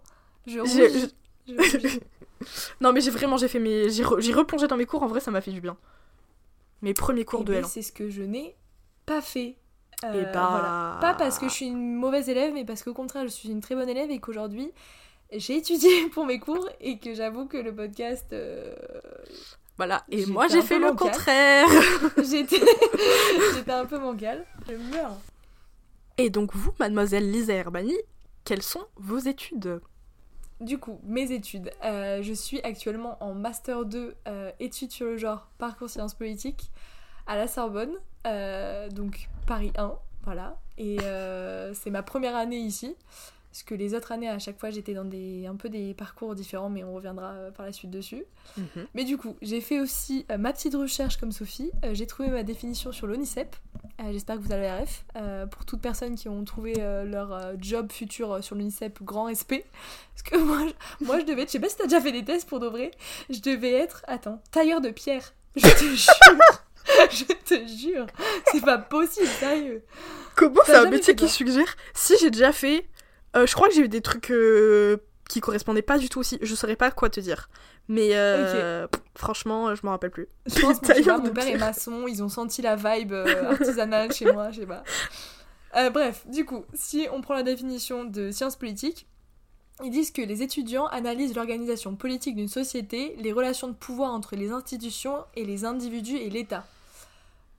Je. 0.46 0.60
Je. 1.48 1.50
Non 2.82 2.92
mais 2.92 3.02
j'ai 3.02 3.12
vraiment 3.12 3.38
j'ai 3.38 3.48
fait 3.48 3.60
mes 3.60 3.90
j'ai 3.90 4.04
re- 4.04 4.20
j'ai 4.20 4.34
replongé 4.34 4.68
dans 4.68 4.78
mes 4.78 4.86
cours 4.86 5.02
en 5.04 5.08
vrai 5.08 5.20
ça 5.20 5.32
m'a 5.32 5.42
fait 5.42 5.52
du 5.52 5.62
bien. 5.62 5.78
Mes 6.82 6.94
premiers 6.94 7.26
cours 7.26 7.42
Eh 7.42 7.46
de 7.46 7.54
ben, 7.54 7.64
L1. 7.64 7.68
C'est 7.68 7.82
ce 7.82 7.92
que 7.92 8.10
je 8.10 8.22
n'ai 8.22 8.56
pas 9.06 9.22
fait. 9.22 9.56
Euh, 10.04 10.22
Et 10.22 10.26
bah 10.34 10.48
voilà. 10.52 10.98
Pas 11.02 11.14
parce 11.14 11.40
que 11.40 11.48
je 11.48 11.54
suis 11.54 11.68
une 11.68 11.96
mauvaise 11.96 12.28
élève, 12.30 12.54
mais 12.54 12.66
parce 12.66 12.84
qu'au 12.84 12.94
contraire, 12.94 13.24
je 13.24 13.30
suis 13.32 13.50
une 13.50 13.62
très 13.62 13.74
bonne 13.76 13.88
élève 13.90 14.12
et 14.12 14.20
qu'aujourd'hui, 14.20 14.72
j'ai 15.32 15.56
étudié 15.58 16.10
pour 16.14 16.26
mes 16.26 16.40
cours 16.40 16.68
et 16.82 17.00
que 17.00 17.14
j'avoue 17.16 17.46
que 17.48 17.58
le 17.58 17.74
podcast, 17.74 18.28
euh, 18.34 18.76
voilà 19.78 20.04
et 20.10 20.26
moi 20.26 20.48
j'ai 20.48 20.62
fait 20.62 20.80
le 20.80 20.94
contraire. 20.94 21.68
j'étais 22.18 22.62
j'étais 23.56 23.72
un 23.72 23.86
peu 23.86 24.00
bancale. 24.00 24.46
Je 24.68 24.76
meurs. 24.76 25.18
Et 26.18 26.30
donc 26.30 26.56
vous 26.56 26.74
mademoiselle 26.80 27.30
Lisa 27.30 27.54
Herbani, 27.54 27.96
quelles 28.46 28.62
sont 28.64 28.86
vos 28.96 29.18
études? 29.18 29.82
Du 30.62 30.78
coup, 30.78 31.00
mes 31.04 31.32
études. 31.32 31.72
Euh, 31.84 32.22
je 32.22 32.32
suis 32.32 32.62
actuellement 32.62 33.18
en 33.22 33.34
Master 33.34 33.86
2 33.86 34.16
euh, 34.28 34.52
études 34.60 34.92
sur 34.92 35.08
le 35.08 35.18
genre 35.18 35.50
parcours 35.58 35.90
sciences 35.90 36.14
politiques 36.14 36.72
à 37.28 37.36
la 37.36 37.48
Sorbonne, 37.48 37.94
euh, 38.26 38.88
donc 38.90 39.30
Paris 39.48 39.74
1, 39.78 39.94
voilà. 40.24 40.58
Et 40.78 40.98
c'est 41.74 41.90
ma 41.90 42.04
première 42.04 42.36
année 42.36 42.60
ici, 42.60 42.96
parce 43.56 43.64
que 43.64 43.74
les 43.74 43.94
autres 43.94 44.12
années, 44.12 44.28
à 44.28 44.38
chaque 44.38 44.60
fois, 44.60 44.70
j'étais 44.70 44.94
dans 44.94 45.06
des, 45.06 45.46
un 45.48 45.56
peu 45.56 45.70
des 45.70 45.94
parcours 45.94 46.36
différents, 46.36 46.70
mais 46.70 46.84
on 46.84 46.94
reviendra 46.94 47.32
euh, 47.32 47.52
par 47.52 47.66
la 47.66 47.72
suite 47.72 47.90
dessus. 47.90 48.26
Mais 48.94 49.06
du 49.06 49.16
coup, 49.16 49.38
j'ai 49.42 49.62
fait 49.62 49.80
aussi 49.80 50.26
euh, 50.30 50.38
ma 50.38 50.52
petite 50.52 50.76
recherche 50.76 51.16
comme 51.16 51.32
Sophie. 51.32 51.72
Euh, 51.86 51.94
j'ai 51.94 52.06
trouvé 52.06 52.28
ma 52.28 52.44
définition 52.44 52.92
sur 52.92 53.08
l'ONICEP. 53.08 53.56
J'espère 54.12 54.36
que 54.36 54.42
vous 54.42 54.52
avez 54.52 54.66
la 54.66 54.82
ref. 54.82 55.06
Pour 55.52 55.64
toutes 55.64 55.80
personnes 55.80 56.16
qui 56.16 56.28
ont 56.28 56.44
trouvé 56.44 56.74
leur 56.76 57.54
job 57.62 57.94
futur 57.94 58.44
sur 58.44 58.58
l'ONICEP, 58.58 59.02
grand 59.04 59.24
respect. 59.24 59.64
Parce 60.14 60.24
que 60.24 60.38
moi, 60.38 60.68
je, 60.68 61.06
moi, 61.06 61.22
je 61.22 61.26
devais 61.26 61.44
être, 61.44 61.48
je 61.48 61.54
sais 61.54 61.60
pas 61.62 61.70
si 61.70 61.78
t'as 61.78 61.86
déjà 61.86 62.02
fait 62.02 62.12
des 62.12 62.26
tests 62.26 62.50
pour 62.50 62.60
de 62.60 62.68
vrai, 62.68 62.92
je 63.30 63.40
devais 63.40 63.72
être, 63.72 64.04
attends, 64.10 64.42
tailleur 64.52 64.82
de 64.82 64.90
pierre. 64.90 65.34
Je 65.56 65.62
te 65.62 65.86
jure. 65.96 67.10
je 67.10 67.24
te 67.24 67.68
jure. 67.68 68.06
C'est 68.52 68.66
pas 68.66 68.80
possible, 68.80 69.28
sérieux. 69.28 69.82
Comment 70.36 70.60
c'est 70.66 70.76
un 70.76 70.90
métier 70.90 71.16
qui 71.16 71.30
suggère? 71.30 71.78
Si 71.94 72.16
j'ai 72.20 72.32
déjà 72.32 72.52
fait, 72.52 72.86
euh, 73.36 73.46
je 73.46 73.54
crois 73.54 73.68
que 73.68 73.74
j'ai 73.74 73.82
eu 73.82 73.90
des 73.90 74.02
trucs 74.02 74.32
euh, 74.32 74.98
qui 75.30 75.42
correspondaient 75.42 75.82
pas 75.82 75.98
du 75.98 76.10
tout 76.10 76.20
aussi. 76.20 76.38
Je 76.42 76.56
saurais 76.56 76.76
pas 76.76 76.92
quoi 76.92 77.10
te 77.10 77.20
dire. 77.20 77.50
Mais 77.88 78.12
euh, 78.14 78.88
franchement, 79.16 79.76
je 79.76 79.82
m'en 79.84 79.92
rappelle 79.92 80.12
plus. 80.12 80.28
Je 80.46 80.60
pense 80.60 80.80
que 80.82 81.10
mon 81.10 81.20
de 81.20 81.30
père 81.30 81.48
est 81.48 81.58
maçon, 81.60 82.08
ils 82.08 82.24
ont 82.24 82.30
senti 82.30 82.62
la 82.62 82.76
vibe 82.76 83.14
euh, 83.14 83.52
artisanale 83.52 84.12
chez 84.12 84.32
moi, 84.32 84.52
je 84.52 84.62
sais 84.62 84.66
pas. 84.66 84.84
Euh, 85.76 85.90
bref, 85.90 86.26
du 86.28 86.46
coup, 86.46 86.64
si 86.74 87.08
on 87.12 87.22
prend 87.22 87.34
la 87.34 87.44
définition 87.44 88.06
de 88.06 88.32
sciences 88.32 88.56
politiques, 88.56 89.08
ils 89.84 89.92
disent 89.92 90.12
que 90.12 90.22
les 90.22 90.42
étudiants 90.42 90.88
analysent 90.88 91.36
l'organisation 91.36 91.96
politique 91.96 92.36
d'une 92.36 92.48
société, 92.48 93.16
les 93.20 93.34
relations 93.34 93.68
de 93.68 93.74
pouvoir 93.74 94.12
entre 94.12 94.36
les 94.36 94.52
institutions 94.52 95.26
et 95.36 95.44
les 95.44 95.66
individus 95.66 96.16
et 96.16 96.30
l'État. 96.30 96.66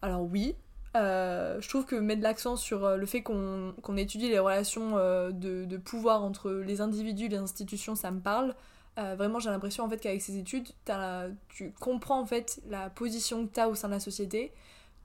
Alors 0.01 0.23
oui, 0.23 0.55
euh, 0.95 1.61
je 1.61 1.69
trouve 1.69 1.85
que 1.85 1.97
mettre 1.97 2.23
l'accent 2.23 2.57
sur 2.57 2.85
euh, 2.85 2.97
le 2.97 3.07
fait 3.07 3.23
qu'on 3.23 3.75
étudie 3.97 4.29
les 4.29 4.39
relations 4.39 4.97
euh, 4.97 5.31
de, 5.31 5.65
de 5.65 5.77
pouvoir 5.77 6.23
entre 6.23 6.51
les 6.51 6.81
individus 6.81 7.27
et 7.27 7.29
les 7.29 7.37
institutions, 7.37 7.95
ça 7.95 8.11
me 8.11 8.21
parle. 8.21 8.55
Euh, 8.99 9.15
vraiment, 9.15 9.39
j'ai 9.39 9.51
l'impression 9.51 9.85
en 9.85 9.91
fait 9.91 9.99
qu'avec 9.99 10.23
ces 10.23 10.39
études, 10.39 10.69
la- 10.89 11.29
tu 11.49 11.73
comprends 11.81 12.19
en 12.21 12.25
fait 12.27 12.61
la 12.69 12.89
position 12.89 13.47
que 13.47 13.53
tu 13.53 13.61
as 13.61 13.69
au 13.69 13.75
sein 13.75 13.89
de 13.89 13.93
la 13.95 14.01
société, 14.01 14.53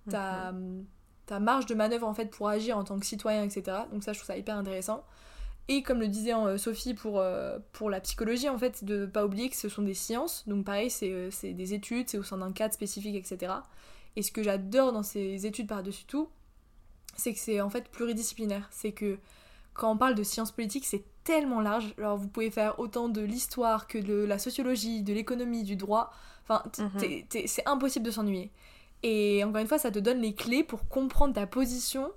ta, 0.09 0.53
marge 1.39 1.65
de 1.65 1.75
manœuvre 1.75 2.07
en 2.07 2.13
fait 2.13 2.25
pour 2.27 2.49
agir 2.49 2.77
en 2.77 2.83
tant 2.83 2.99
que 2.99 3.05
citoyen, 3.05 3.43
etc. 3.43 3.77
Donc 3.91 4.03
ça, 4.03 4.13
je 4.13 4.19
trouve 4.19 4.27
ça 4.27 4.37
hyper 4.37 4.55
intéressant. 4.57 5.03
Et 5.67 5.83
comme 5.83 5.99
le 6.01 6.07
disait 6.07 6.33
Sophie 6.57 6.93
pour, 6.93 7.23
pour 7.71 7.89
la 7.89 8.01
psychologie, 8.01 8.49
en 8.49 8.57
fait, 8.57 8.83
de 8.83 9.05
pas 9.05 9.25
oublier 9.25 9.49
que 9.49 9.55
ce 9.55 9.69
sont 9.69 9.83
des 9.83 9.93
sciences. 9.93 10.43
Donc 10.47 10.65
pareil, 10.65 10.89
c'est 10.89 11.53
des 11.53 11.73
études, 11.73 12.09
c'est 12.09 12.17
au 12.17 12.23
sein 12.23 12.37
d'un 12.37 12.51
cadre 12.51 12.73
spécifique, 12.73 13.15
etc. 13.15 13.53
Et 14.15 14.23
ce 14.23 14.31
que 14.31 14.43
j'adore 14.43 14.91
dans 14.91 15.03
ces 15.03 15.45
études 15.45 15.67
par-dessus 15.67 16.05
tout, 16.05 16.27
c'est 17.15 17.33
que 17.33 17.39
c'est 17.39 17.61
en 17.61 17.69
fait 17.69 17.89
pluridisciplinaire. 17.89 18.67
C'est 18.71 18.91
que 18.91 19.17
quand 19.73 19.91
on 19.91 19.97
parle 19.97 20.15
de 20.15 20.23
sciences 20.23 20.51
politiques, 20.51 20.85
c'est 20.85 21.03
tellement 21.23 21.61
large. 21.61 21.93
Alors 21.97 22.17
vous 22.17 22.27
pouvez 22.27 22.51
faire 22.51 22.79
autant 22.79 23.09
de 23.09 23.21
l'histoire 23.21 23.87
que 23.87 23.97
de 23.97 24.15
la 24.25 24.37
sociologie, 24.39 25.01
de 25.03 25.13
l'économie, 25.13 25.63
du 25.63 25.75
droit. 25.75 26.11
Enfin, 26.43 26.63
Mhm. 26.79 27.23
c'est 27.45 27.67
impossible 27.67 28.05
de 28.05 28.11
s'ennuyer. 28.11 28.51
Et 29.03 29.43
encore 29.43 29.61
une 29.61 29.67
fois, 29.67 29.79
ça 29.79 29.91
te 29.91 29.99
donne 29.99 30.19
les 30.19 30.33
clés 30.35 30.63
pour 30.63 30.87
comprendre 30.87 31.33
ta 31.33 31.47
position. 31.47 32.11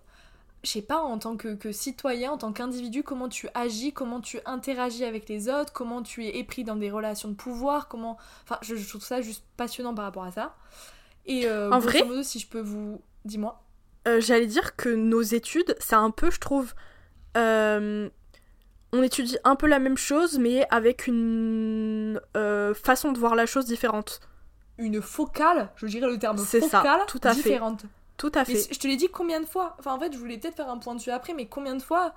Je 0.65 0.71
sais 0.71 0.83
pas, 0.83 1.01
en 1.03 1.19
tant 1.19 1.37
que, 1.37 1.55
que 1.55 1.73
citoyen, 1.73 2.33
en 2.33 2.39
tant 2.39 2.53
qu'individu, 2.53 3.03
comment 3.03 3.29
tu 3.29 3.49
agis, 3.55 3.93
comment 3.93 4.21
tu 4.21 4.41
interagis 4.47 5.05
avec 5.05 5.29
les 5.29 5.49
autres, 5.51 5.73
comment 5.75 6.03
tu 6.03 6.25
es 6.25 6.39
épris 6.39 6.65
dans 6.65 6.77
des 6.77 6.91
relations 6.91 7.29
de 7.29 7.35
pouvoir, 7.35 7.87
comment... 7.89 8.17
Enfin, 8.45 8.59
je, 8.63 8.75
je 8.75 8.89
trouve 8.89 9.03
ça 9.03 9.21
juste 9.21 9.45
passionnant 9.59 9.95
par 9.95 10.07
rapport 10.07 10.25
à 10.25 10.33
ça. 10.33 10.57
Et 11.27 11.47
euh, 11.47 11.71
En 11.71 11.79
vrai 11.79 12.05
modo, 12.05 12.23
si 12.23 12.39
je 12.39 12.47
peux 12.47 12.61
vous... 12.61 13.01
Dis-moi. 13.25 13.63
Euh, 14.07 14.21
J'allais 14.21 14.47
dire 14.47 14.77
que 14.77 14.89
nos 14.89 15.23
études, 15.23 15.75
c'est 15.81 15.95
un 15.95 16.11
peu, 16.11 16.31
je 16.31 16.39
trouve, 16.39 16.75
euh, 17.37 18.11
on 18.93 19.03
étudie 19.03 19.39
un 19.45 19.57
peu 19.57 19.67
la 19.67 19.79
même 19.79 19.97
chose, 19.97 20.39
mais 20.39 20.67
avec 20.71 21.07
une 21.07 22.21
façon 22.75 23.13
de 23.13 23.19
voir 23.19 23.35
la 23.35 23.47
chose 23.47 23.65
différente. 23.65 24.21
Une 24.77 25.01
focale, 25.01 25.71
je 25.77 25.87
dirais 25.87 26.09
le 26.09 26.19
terme 26.19 26.37
C'est 26.37 26.61
ça, 26.61 26.79
focale, 26.79 27.01
tout 27.07 27.21
à 27.23 27.33
fait. 27.33 27.61
Tout 28.17 28.31
à 28.35 28.41
Mais 28.41 28.55
fait. 28.57 28.73
je 28.75 28.79
te 28.79 28.87
l'ai 28.87 28.97
dit 28.97 29.09
combien 29.09 29.41
de 29.41 29.47
fois 29.47 29.77
Enfin, 29.79 29.95
en 29.95 29.99
fait, 29.99 30.13
je 30.13 30.19
voulais 30.19 30.39
peut-être 30.39 30.57
faire 30.57 30.69
un 30.69 30.79
point 30.79 30.95
dessus 30.95 31.11
après, 31.11 31.33
mais 31.35 31.47
combien 31.47 31.75
de 31.75 31.83
fois 31.83 32.15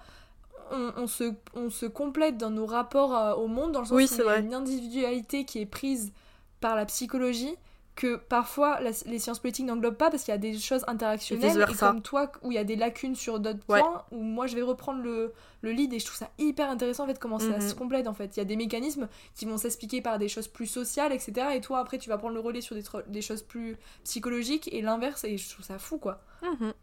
on, 0.72 0.92
on 0.98 1.08
se, 1.08 1.34
on 1.54 1.70
se 1.70 1.86
complète 1.86 2.38
dans 2.38 2.50
nos 2.50 2.66
rapports 2.66 3.40
au 3.40 3.48
monde, 3.48 3.72
dans 3.72 3.80
le 3.80 3.86
sens 3.86 3.96
Oui, 3.96 4.10
où 4.12 4.22
il 4.22 4.26
y 4.26 4.30
a 4.30 4.38
une 4.40 4.54
individualité 4.54 5.46
qui 5.46 5.62
est 5.62 5.66
prise 5.66 6.12
par 6.60 6.76
la 6.76 6.86
psychologie 6.86 7.56
que 7.98 8.16
parfois 8.16 8.80
la- 8.80 8.92
les 9.08 9.20
sciences 9.20 9.40
politiques 9.40 9.66
n'englobent 9.66 9.98
pas 9.98 10.10
parce 10.10 10.24
qu'il 10.24 10.32
y 10.32 10.36
a 10.36 10.38
des 10.38 10.58
choses 10.58 10.84
interactionnelles 10.88 11.66
et, 11.70 11.76
comme 11.76 12.02
toi 12.02 12.32
où 12.44 12.52
il 12.52 12.56
y 12.56 12.58
a 12.60 12.64
des 12.64 12.76
lacunes 12.78 13.16
sur 13.16 13.40
d'autres 13.42 13.60
Ouais. 13.68 13.82
points 13.82 14.06
où 14.12 14.22
moi 14.22 14.48
je 14.48 14.56
vais 14.56 14.62
reprendre 14.62 15.02
le, 15.02 15.34
le 15.64 15.72
lead 15.72 15.92
et 15.94 16.00
je 16.00 16.06
trouve 16.06 16.18
ça 16.18 16.30
hyper 16.38 16.70
intéressant 16.70 17.04
en 17.04 17.08
fait 17.08 17.18
comment 17.20 17.40
ça 17.40 17.58
Mhm. 17.58 17.62
se 17.70 17.74
complète 17.76 18.08
en 18.08 18.14
fait 18.14 18.38
il 18.38 18.40
y 18.40 18.42
a 18.42 18.46
des 18.46 18.56
mécanismes 18.56 19.10
qui 19.36 19.46
vont 19.46 19.58
s'expliquer 19.58 20.02
par 20.02 20.20
des 20.20 20.30
choses 20.30 20.48
plus 20.48 20.68
sociales 20.68 21.12
etc 21.12 21.48
et 21.56 21.60
toi 21.62 21.80
après 21.80 21.98
tu 21.98 22.08
vas 22.10 22.18
prendre 22.20 22.36
le 22.36 22.40
relais 22.40 22.62
sur 22.62 22.76
des, 23.08 23.22
choses 23.22 23.42
plus 23.42 23.78
psychologiques 24.04 24.72
et 24.72 24.82
l'inverse 24.82 25.24
et 25.26 25.38
je 25.38 25.50
trouve 25.50 25.66
ça 25.66 25.80
fou 25.80 25.98
quoi 25.98 26.22
Mhm. 26.44 26.74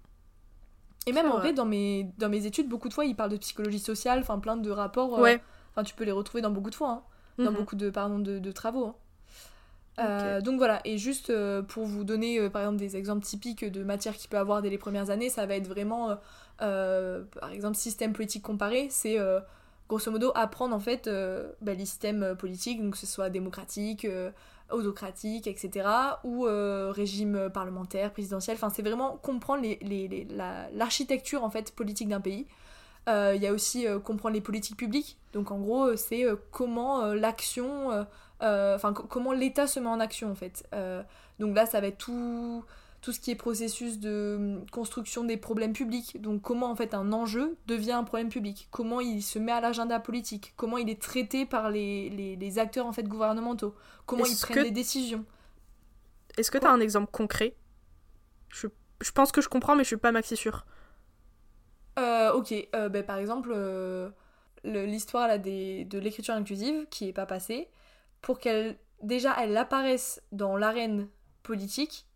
et 1.06 1.12
même 1.12 1.30
en 1.30 1.38
vrai. 1.38 1.52
dans 1.52 1.64
mes, 1.66 2.10
dans 2.18 2.28
mes 2.28 2.44
études, 2.46 2.68
beaucoup 2.68 2.88
de 2.88 2.94
fois, 2.94 3.04
ils 3.04 3.14
parlent 3.14 3.30
de 3.30 3.36
psychologie 3.36 3.78
sociale, 3.78 4.18
enfin 4.20 4.38
plein 4.38 4.56
de 4.56 4.70
rapports. 4.70 5.18
euh, 5.18 5.22
Ouais. 5.22 5.40
Enfin, 5.72 5.84
tu 5.84 5.94
peux 5.94 6.04
les 6.04 6.12
retrouver 6.12 6.40
dans 6.42 6.50
beaucoup 6.50 6.70
de 6.70 6.74
fois, 6.74 6.88
hein, 6.90 7.02
dans 7.44 7.50
Mhm. 7.50 7.56
beaucoup 7.58 7.76
de, 7.76 7.90
pardon, 7.90 8.18
de, 8.18 8.38
de 8.38 8.52
travaux. 8.52 8.86
hein. 8.86 8.94
Euh, 9.98 10.40
donc 10.40 10.56
voilà, 10.56 10.80
et 10.84 10.98
juste 10.98 11.30
euh, 11.30 11.62
pour 11.62 11.84
vous 11.84 12.04
donner 12.04 12.40
euh, 12.40 12.50
par 12.50 12.62
exemple 12.62 12.78
des 12.78 12.96
exemples 12.96 13.24
typiques 13.24 13.64
de 13.64 13.84
matières 13.84 14.16
qu'il 14.16 14.28
peut 14.28 14.38
avoir 14.38 14.60
dès 14.60 14.70
les 14.70 14.78
premières 14.78 15.10
années, 15.10 15.28
ça 15.28 15.46
va 15.46 15.54
être 15.54 15.68
vraiment, 15.68 16.16
par 16.58 17.52
exemple, 17.52 17.76
système 17.76 18.12
politique 18.12 18.42
comparé, 18.42 18.88
c'est 18.90 19.18
grosso 19.88 20.10
modo 20.10 20.32
apprendre 20.34 20.74
en 20.74 20.80
fait 20.80 21.08
bah, 21.60 21.74
les 21.74 21.86
systèmes 21.86 22.34
politiques, 22.36 22.82
donc 22.82 22.92
que 22.92 22.98
ce 22.98 23.06
soit 23.06 23.30
démocratique, 23.30 24.06
autocratique, 24.70 25.46
etc., 25.46 25.88
ou 26.24 26.46
régime 26.90 27.50
parlementaire, 27.52 28.12
présidentiel, 28.12 28.56
enfin 28.56 28.70
c'est 28.70 28.82
vraiment 28.82 29.16
comprendre 29.16 29.66
l'architecture 30.72 31.44
en 31.44 31.50
fait 31.50 31.74
politique 31.74 32.08
d'un 32.08 32.20
pays. 32.20 32.46
Il 33.06 33.42
y 33.42 33.46
a 33.46 33.52
aussi 33.52 33.86
comprendre 34.02 34.34
les 34.34 34.40
politiques 34.40 34.76
publiques, 34.76 35.18
donc 35.32 35.50
en 35.50 35.58
gros 35.58 35.94
c'est 35.96 36.24
comment 36.50 37.12
l'action 37.12 38.06
euh, 38.44 38.74
enfin 38.74 38.92
comment 38.92 39.32
l'État 39.32 39.66
se 39.66 39.80
met 39.80 39.88
en 39.88 40.00
action 40.00 40.30
en 40.30 40.34
fait. 40.34 40.66
Euh, 40.74 41.02
donc 41.38 41.54
là 41.54 41.66
ça 41.66 41.80
va 41.80 41.86
être 41.86 41.98
tout, 41.98 42.64
tout 43.00 43.12
ce 43.12 43.20
qui 43.20 43.30
est 43.30 43.36
processus 43.36 43.98
de 44.00 44.36
hum, 44.38 44.66
construction 44.70 45.24
des 45.24 45.36
problèmes 45.36 45.72
publics. 45.72 46.20
Donc 46.20 46.42
comment 46.42 46.70
en 46.70 46.76
fait 46.76 46.94
un 46.94 47.12
enjeu 47.12 47.56
devient 47.66 47.92
un 47.92 48.04
problème 48.04 48.28
public, 48.28 48.68
comment 48.70 49.00
il 49.00 49.22
se 49.22 49.38
met 49.38 49.52
à 49.52 49.60
l'agenda 49.60 50.00
politique, 50.00 50.52
comment 50.56 50.78
il 50.78 50.90
est 50.90 51.00
traité 51.00 51.46
par 51.46 51.70
les, 51.70 52.10
les, 52.10 52.58
acteurs 52.58 52.86
en 52.86 52.92
fait 52.92 53.04
gouvernementaux, 53.04 53.74
comment 54.04 54.24
ils 54.24 54.36
prennent 54.36 54.64
des 54.64 54.70
décisions. 54.70 55.24
Est-ce 56.36 56.50
que 56.50 56.58
tu 56.58 56.66
as 56.66 56.70
un 56.70 56.80
exemple 56.80 57.10
concret? 57.12 57.54
Je, 58.48 58.66
je, 59.00 59.12
pense 59.12 59.32
que 59.32 59.40
je 59.40 59.48
comprends 59.48 59.76
mais 59.76 59.84
je 59.84 59.88
suis 59.88 59.96
pas 59.96 60.12
maxi 60.12 60.36
sûre. 60.36 60.66
Euh, 61.98 62.32
ok, 62.32 62.52
ben, 62.72 63.04
par 63.04 63.18
exemple 63.18 63.54
l'histoire 64.64 65.28
là 65.28 65.38
de 65.38 65.98
l'écriture 65.98 66.34
inclusive 66.34 66.86
qui 66.90 67.08
est 67.08 67.12
pas 67.12 67.26
passée 67.26 67.68
pour 68.22 68.38
qu'elle 68.38 68.76
déjà 69.02 69.34
elle 69.38 69.56
apparaisse 69.56 70.22
dans 70.32 70.56
l'arène 70.56 71.08
politique, 71.42 72.06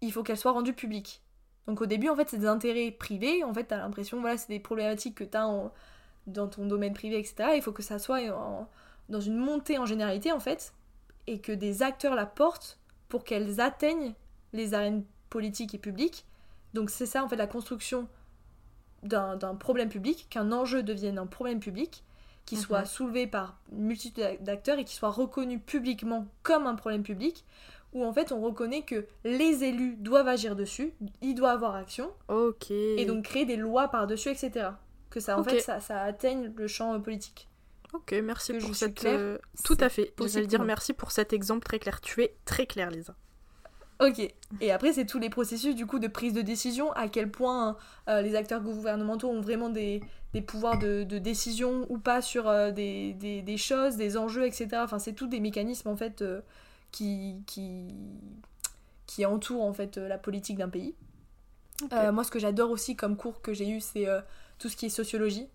il 0.00 0.12
faut 0.12 0.22
qu'elle 0.22 0.36
soit 0.36 0.52
rendue 0.52 0.72
publique. 0.72 1.22
Donc 1.66 1.80
au 1.80 1.86
début 1.86 2.08
en 2.08 2.16
fait 2.16 2.28
c'est 2.28 2.38
des 2.38 2.46
intérêts 2.46 2.90
privés, 2.90 3.44
en 3.44 3.54
fait 3.54 3.64
t'as 3.64 3.78
l'impression 3.78 4.20
voilà 4.20 4.36
c'est 4.36 4.48
des 4.48 4.60
problématiques 4.60 5.14
que 5.14 5.24
t'as 5.24 5.48
dans 6.26 6.48
ton 6.48 6.66
domaine 6.66 6.92
privé 6.92 7.18
etc. 7.18 7.50
Il 7.54 7.62
faut 7.62 7.72
que 7.72 7.82
ça 7.82 7.98
soit 7.98 8.20
dans 9.08 9.20
une 9.20 9.36
montée 9.36 9.78
en 9.78 9.86
généralité 9.86 10.32
en 10.32 10.40
fait 10.40 10.74
et 11.26 11.40
que 11.40 11.52
des 11.52 11.82
acteurs 11.82 12.14
la 12.14 12.26
portent 12.26 12.78
pour 13.08 13.24
qu'elles 13.24 13.60
atteignent 13.60 14.14
les 14.52 14.74
arènes 14.74 15.04
politiques 15.30 15.74
et 15.74 15.78
publiques. 15.78 16.26
Donc 16.74 16.90
c'est 16.90 17.06
ça 17.06 17.24
en 17.24 17.28
fait 17.28 17.36
la 17.36 17.46
construction 17.46 18.08
d'un 19.04 19.54
problème 19.54 19.88
public, 19.88 20.26
qu'un 20.30 20.50
enjeu 20.52 20.82
devienne 20.82 21.18
un 21.18 21.26
problème 21.26 21.60
public 21.60 22.02
qui 22.46 22.56
soit 22.56 22.80
mhm. 22.80 22.86
soulevé 22.86 23.26
par 23.26 23.58
une 23.72 23.84
multitude 23.84 24.38
d'acteurs 24.40 24.78
et 24.78 24.84
qui 24.84 24.94
soit 24.94 25.10
reconnu 25.10 25.58
publiquement 25.58 26.26
comme 26.42 26.66
un 26.66 26.74
problème 26.74 27.02
public, 27.02 27.44
où 27.92 28.04
en 28.04 28.12
fait 28.12 28.32
on 28.32 28.40
reconnaît 28.40 28.82
que 28.82 29.06
les 29.24 29.64
élus 29.64 29.96
doivent 29.96 30.28
agir 30.28 30.56
dessus, 30.56 30.92
ils 31.22 31.34
doivent 31.34 31.54
avoir 31.54 31.74
action, 31.74 32.10
et 32.70 33.04
donc 33.06 33.24
créer 33.24 33.46
des 33.46 33.56
lois 33.56 33.88
par-dessus, 33.88 34.30
etc. 34.30 34.70
Que 35.10 35.20
ça, 35.20 35.38
en 35.38 35.44
fait, 35.44 35.60
ça, 35.60 35.80
ça, 35.80 36.02
atteigne 36.02 36.52
le 36.56 36.66
champ 36.66 37.00
politique. 37.00 37.48
Ok, 37.92 38.12
merci 38.24 38.52
pour 38.54 38.74
cette... 38.74 39.04
Euh, 39.04 39.38
tout 39.64 39.76
à 39.78 39.88
fait, 39.88 40.12
j'allais 40.26 40.48
dire 40.48 40.64
merci 40.64 40.92
pour 40.92 41.12
cet 41.12 41.32
exemple 41.32 41.64
très 41.64 41.78
clair. 41.78 42.00
Tu 42.00 42.22
es 42.22 42.34
très 42.44 42.66
claire, 42.66 42.90
Lisa. 42.90 43.14
Ok. 44.00 44.20
Et 44.60 44.72
après, 44.72 44.92
c'est 44.92 45.06
tous 45.06 45.18
les 45.18 45.30
processus 45.30 45.74
du 45.74 45.86
coup 45.86 45.98
de 45.98 46.08
prise 46.08 46.32
de 46.32 46.42
décision, 46.42 46.92
à 46.92 47.08
quel 47.08 47.30
point 47.30 47.76
euh, 48.08 48.22
les 48.22 48.34
acteurs 48.34 48.60
gouvernementaux 48.60 49.28
ont 49.28 49.40
vraiment 49.40 49.68
des, 49.68 50.02
des 50.32 50.40
pouvoirs 50.40 50.78
de, 50.78 51.04
de, 51.04 51.18
décision 51.18 51.86
ou 51.88 51.98
pas 51.98 52.20
sur 52.20 52.48
euh, 52.48 52.70
des, 52.72 53.12
des, 53.14 53.42
des, 53.42 53.56
choses, 53.56 53.96
des 53.96 54.16
enjeux, 54.16 54.46
etc. 54.46 54.68
Enfin, 54.82 54.98
c'est 54.98 55.12
tous 55.12 55.26
des 55.26 55.40
mécanismes 55.40 55.88
en 55.88 55.96
fait 55.96 56.22
euh, 56.22 56.40
qui, 56.90 57.42
qui, 57.46 57.94
qui 59.06 59.24
entourent 59.24 59.64
en 59.64 59.72
fait 59.72 59.96
la 59.96 60.18
politique 60.18 60.58
d'un 60.58 60.68
pays. 60.68 60.94
moi, 62.12 62.24
ce 62.24 62.30
que 62.30 62.38
j'adore 62.38 62.70
aussi 62.70 62.96
comme 62.96 63.16
cours 63.16 63.42
que 63.42 63.52
j'ai 63.52 63.68
eu, 63.68 63.80
c'est 63.80 64.06
tout 64.58 64.68
ce 64.68 64.76
qui 64.76 64.86
est 64.86 64.90
sociologie. 64.90 65.48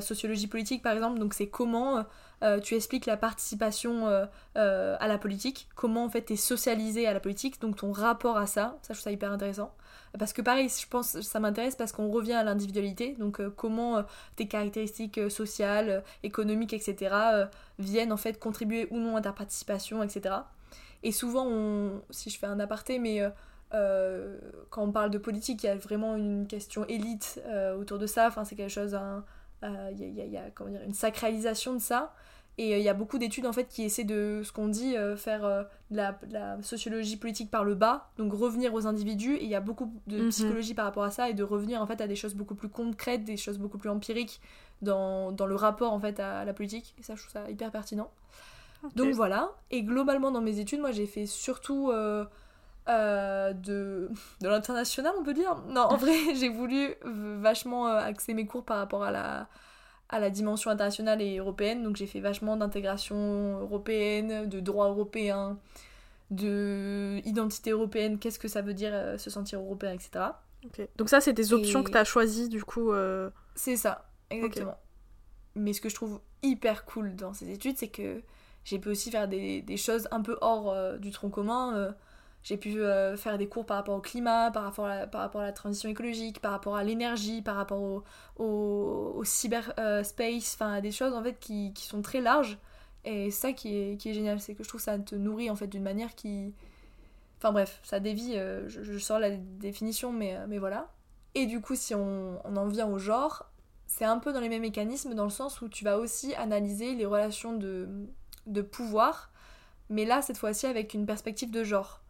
Sociologie 0.00 0.46
politique, 0.46 0.82
par 0.82 0.92
exemple, 0.92 1.18
donc 1.18 1.34
c'est 1.34 1.48
comment 1.48 2.04
euh, 2.42 2.58
tu 2.58 2.74
expliques 2.74 3.06
la 3.06 3.18
participation 3.18 4.08
euh, 4.08 4.24
euh, 4.56 4.96
à 4.98 5.08
la 5.08 5.18
politique, 5.18 5.68
comment 5.74 6.04
en 6.04 6.08
fait 6.08 6.24
tu 6.24 6.32
es 6.32 6.36
socialisé 6.36 7.06
à 7.06 7.12
la 7.12 7.20
politique, 7.20 7.60
donc 7.60 7.76
ton 7.76 7.92
rapport 7.92 8.38
à 8.38 8.46
ça, 8.46 8.78
ça 8.82 8.94
je 8.94 8.98
trouve 8.98 9.04
ça 9.04 9.12
hyper 9.12 9.30
intéressant. 9.30 9.74
Parce 10.18 10.32
que 10.32 10.42
pareil, 10.42 10.68
je 10.68 10.88
pense 10.88 11.20
ça 11.20 11.38
m'intéresse 11.38 11.76
parce 11.76 11.92
qu'on 11.92 12.10
revient 12.10 12.32
à 12.32 12.42
l'individualité, 12.42 13.14
donc 13.18 13.40
comment 13.50 14.02
tes 14.34 14.48
caractéristiques 14.48 15.30
sociales, 15.30 16.02
économiques, 16.24 16.72
etc. 16.72 17.14
viennent 17.78 18.12
en 18.12 18.16
fait 18.16 18.40
contribuer 18.40 18.88
ou 18.90 18.98
non 18.98 19.16
à 19.16 19.20
ta 19.20 19.32
participation, 19.32 20.02
etc. 20.02 20.34
Et 21.04 21.12
souvent, 21.12 21.92
si 22.10 22.28
je 22.28 22.38
fais 22.38 22.48
un 22.48 22.58
aparté, 22.58 22.98
mais 22.98 23.22
quand 23.70 24.82
on 24.82 24.90
parle 24.90 25.10
de 25.10 25.18
politique, 25.18 25.62
il 25.62 25.66
y 25.66 25.70
a 25.70 25.76
vraiment 25.76 26.16
une 26.16 26.48
question 26.48 26.84
élite 26.88 27.40
autour 27.78 27.98
de 27.98 28.08
ça, 28.08 28.26
enfin 28.26 28.44
c'est 28.44 28.56
quelque 28.56 28.72
chose... 28.72 28.98
Il 29.62 29.98
y, 29.98 30.30
y, 30.30 30.36
a, 30.36 30.50
comment 30.54 30.70
dire, 30.70 30.82
une 30.82 30.94
sacralisation 30.94 31.74
de 31.74 31.80
ça. 31.80 32.14
Et 32.60 32.74
euh, 32.74 32.78
il 32.78 32.84
y 32.84 32.90
a 32.90 32.94
beaucoup 32.94 33.16
d'études 33.16 33.46
en 33.46 33.54
fait 33.54 33.68
qui 33.68 33.84
essaient 33.84 34.04
de 34.04 34.42
ce 34.44 34.52
qu'on 34.52 34.68
dit 34.68 34.94
euh, 34.94 35.16
faire 35.16 35.46
euh, 35.46 35.62
de 35.90 35.96
la, 35.96 36.58
sociologie 36.60 37.16
politique 37.16 37.50
par 37.50 37.64
le 37.64 37.74
bas, 37.74 38.10
donc 38.18 38.34
revenir 38.34 38.74
aux 38.74 38.86
individus. 38.86 39.34
Et 39.36 39.44
il 39.44 39.48
y 39.48 39.54
a 39.54 39.60
beaucoup 39.60 39.90
de 40.06 40.24
mhm. 40.24 40.28
psychologie 40.28 40.74
par 40.74 40.84
rapport 40.84 41.04
à 41.04 41.10
ça 41.10 41.30
et 41.30 41.34
de 41.34 41.42
revenir 41.42 41.80
en 41.80 41.86
fait 41.86 42.02
à 42.02 42.06
des 42.06 42.16
choses 42.16 42.34
beaucoup 42.34 42.54
plus 42.54 42.68
concrètes, 42.68 43.24
des 43.24 43.38
choses 43.38 43.56
beaucoup 43.56 43.78
plus 43.78 43.88
empiriques 43.88 44.42
dans, 44.82 45.32
dans 45.32 45.46
le 45.46 45.54
rapport 45.54 45.94
en 45.94 46.00
fait 46.00 46.20
à, 46.20 46.44
la 46.44 46.52
politique. 46.52 46.94
Et 46.98 47.02
ça, 47.02 47.14
je 47.14 47.22
trouve 47.22 47.32
ça 47.32 47.50
hyper 47.50 47.70
pertinent. 47.70 48.10
Donc 48.94 49.14
voilà. 49.14 49.52
Et 49.70 49.82
globalement 49.82 50.30
dans 50.30 50.42
mes 50.42 50.58
études, 50.58 50.80
moi 50.80 50.92
j'ai 50.92 51.06
fait 51.06 51.24
surtout 51.24 51.92
de, 52.86 54.10
de 54.40 54.48
l'international, 54.48 55.12
on 55.18 55.22
peut 55.22 55.34
dire. 55.34 55.56
Non, 55.68 55.82
en 55.82 55.96
vrai, 55.96 56.14
j'ai 56.34 56.48
voulu 56.48 56.94
vachement 57.04 57.86
axer 57.86 58.34
mes 58.34 58.46
cours 58.46 58.64
par 58.64 58.78
rapport 58.78 59.02
à 59.02 59.10
la 59.10 59.48
à 60.10 60.18
la 60.18 60.30
dimension 60.30 60.70
internationale 60.70 61.22
et 61.22 61.38
européenne. 61.38 61.82
Donc 61.82 61.96
j'ai 61.96 62.06
fait 62.06 62.20
vachement 62.20 62.56
d'intégration 62.56 63.60
européenne, 63.60 64.48
de 64.48 64.60
droit 64.60 64.88
européen, 64.88 65.58
de 66.30 67.20
identité 67.24 67.70
européenne, 67.70 68.18
qu'est-ce 68.18 68.38
que 68.38 68.48
ça 68.48 68.62
veut 68.62 68.74
dire 68.74 68.90
euh, 68.92 69.18
se 69.18 69.30
sentir 69.30 69.60
européen, 69.60 69.92
etc. 69.92 70.26
Donc 70.96 71.08
ça, 71.08 71.20
c'est 71.20 71.32
des 71.32 71.52
options 71.52 71.82
que 71.82 71.90
tu 71.90 71.96
as 71.96 72.04
choisies 72.04 72.48
du 72.48 72.62
coup 72.62 72.92
euh, 72.92 73.30
C'est 73.54 73.76
ça, 73.76 74.10
exactement. 74.30 74.76
Mais 75.56 75.72
ce 75.72 75.80
que 75.80 75.88
je 75.88 75.94
trouve 75.94 76.20
hyper 76.42 76.84
cool 76.84 77.16
dans 77.16 77.32
ces 77.32 77.50
études, 77.50 77.78
c'est 77.78 77.88
que 77.88 78.22
j'ai 78.64 78.78
pu 78.78 78.90
aussi 78.90 79.10
faire 79.10 79.26
des, 79.26 79.62
des 79.62 79.76
choses 79.76 80.06
un 80.10 80.20
peu 80.20 80.36
hors 80.40 80.70
euh, 80.70 80.98
du 80.98 81.10
tronc 81.10 81.30
commun. 81.30 81.94
J'ai 82.42 82.56
pu 82.56 82.80
euh, 82.80 83.16
faire 83.16 83.36
des 83.36 83.48
cours 83.48 83.66
par 83.66 83.76
rapport 83.76 83.96
au 83.96 84.00
climat, 84.00 84.50
par 84.50 84.64
rapport 84.64 84.86
à 84.86 85.00
la, 85.00 85.06
par 85.06 85.20
rapport 85.20 85.42
à 85.42 85.44
la 85.44 85.52
transition 85.52 85.90
écologique, 85.90 86.40
par 86.40 86.52
rapport 86.52 86.76
à 86.76 86.84
l'énergie, 86.84 87.42
par 87.42 87.56
rapport 87.56 87.80
au, 87.80 88.02
au, 88.42 89.24
cyberspace, 89.24 89.74
euh, 89.78 90.02
enfin 90.54 90.80
des 90.80 90.90
choses 90.90 91.12
en 91.12 91.22
fait 91.22 91.38
qui, 91.38 91.72
qui, 91.74 91.84
sont 91.84 92.00
très 92.00 92.20
larges. 92.20 92.58
Et 93.04 93.30
ça 93.30 93.52
qui 93.52 93.76
est, 93.76 93.96
qui 93.98 94.10
est 94.10 94.14
génial, 94.14 94.40
c'est 94.40 94.54
que 94.54 94.62
je 94.64 94.68
trouve 94.68 94.80
ça 94.80 94.98
te 94.98 95.14
nourrit 95.14 95.50
en 95.50 95.56
fait 95.56 95.66
d'une 95.66 95.82
manière 95.82 96.14
qui... 96.14 96.54
Enfin 97.38 97.52
bref, 97.52 97.80
ça 97.82 98.00
dévie, 98.00 98.34
euh, 98.36 98.68
je, 98.68 98.98
sors 98.98 99.18
la 99.18 99.30
définition, 99.30 100.12
mais, 100.12 100.36
mais 100.46 100.58
voilà. 100.58 100.90
Et 101.34 101.46
du 101.46 101.60
coup, 101.60 101.74
si 101.74 101.94
on, 101.94 102.38
on 102.44 102.56
en 102.56 102.66
vient 102.66 102.86
au 102.86 102.98
genre, 102.98 103.50
c'est 103.86 104.04
un 104.04 104.18
peu 104.18 104.32
dans 104.32 104.40
les 104.40 104.48
mêmes 104.48 104.62
mécanismes, 104.62 105.14
dans 105.14 105.24
le 105.24 105.30
sens 105.30 105.62
où 105.62 105.68
tu 105.68 105.84
vas 105.84 105.98
aussi 105.98 106.34
analyser 106.34 106.94
les 106.94 107.06
relations 107.06 107.54
de, 107.54 107.88
de 108.46 108.62
pouvoir, 108.62 109.30
mais 109.88 110.04
là, 110.04 110.22
cette 110.22 110.38
fois-ci, 110.38 110.66
avec 110.66 110.94
une 110.94 111.06
perspective 111.06 111.50
de 111.50 111.64
genre. 111.64 112.00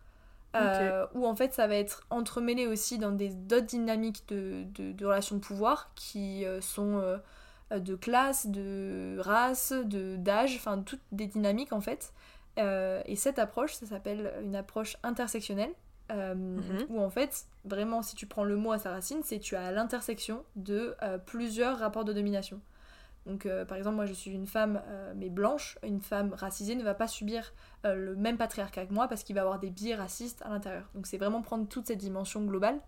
Euh, 0.57 1.07
où 1.15 1.27
en 1.27 1.37
fait 1.37 1.55
ça 1.55 1.69
va 1.69 1.77
être 1.77 2.05
entremêlé 2.11 2.67
aussi 2.67 2.99
dans 2.99 3.13
des 3.13 3.29
d'autres 3.29 3.67
dynamiques 3.67 4.25
de, 4.29 4.65
de, 4.75 5.07
relations 5.07 5.37
de 5.37 5.41
pouvoir 5.41 5.93
qui 5.95 6.45
euh, 6.45 6.61
sont 6.61 6.99
euh, 6.99 7.79
de 7.79 7.95
classe, 7.95 8.49
de 8.49 9.17
race, 9.21 9.73
de 9.73 10.17
d'âge, 10.17 10.57
enfin 10.57 10.83
toutes 10.83 11.03
des 11.13 11.29
dynamiques 11.29 11.73
en 11.73 11.81
fait. 11.81 12.13
et 12.59 13.15
cette 13.15 13.39
approche, 13.39 13.75
ça 13.75 13.87
s'appelle 13.87 14.33
une 14.43 14.57
approche 14.57 14.97
intersectionnelle, 15.05 15.73
mhm. 16.11 16.87
où 16.89 17.01
en 17.01 17.11
fait 17.11 17.47
vraiment 17.65 18.03
si 18.03 18.17
tu 18.17 18.27
prends 18.27 18.45
le 18.45 18.57
mot 18.57 18.73
à 18.73 18.79
sa 18.79 18.91
racine, 18.91 19.21
c'est 19.23 19.39
tu 19.39 19.55
as 19.55 19.67
à 19.67 19.71
l'intersection 19.71 20.43
de 20.57 20.97
plusieurs 21.27 21.79
rapports 21.79 22.05
de 22.05 22.13
domination. 22.13 22.61
Donc, 23.27 23.47
euh, 23.47 23.65
par 23.65 23.77
exemple, 23.77 23.97
moi 23.97 24.07
je 24.07 24.13
suis 24.13 24.31
une 24.31 24.47
femme 24.47 24.81
euh, 24.89 25.13
mais 25.17 25.29
blanche, 25.29 25.79
une 25.83 26.01
femme 26.01 26.33
racisée 26.33 26.75
ne 26.75 26.83
va 26.83 26.95
pas 26.95 27.07
subir 27.07 27.53
euh, 27.85 27.95
le 27.95 28.17
même 28.17 28.39
patriarcat 28.39 28.87
que 28.87 28.95
moi 28.95 29.09
parce 29.09 29.25
qu'il 29.25 29.35
va 29.35 29.43
avoir 29.43 29.59
des 29.59 29.71
biais 29.71 29.95
racistes 29.95 30.43
à 30.43 30.49
l'intérieur. 30.49 30.89
Donc, 30.95 31.07
c'est 31.07 31.19
vraiment 31.19 31.43
prendre 31.43 31.69
toute 31.69 31.87
cette 31.87 31.99
dimension 31.99 32.43
globale. 32.45 32.81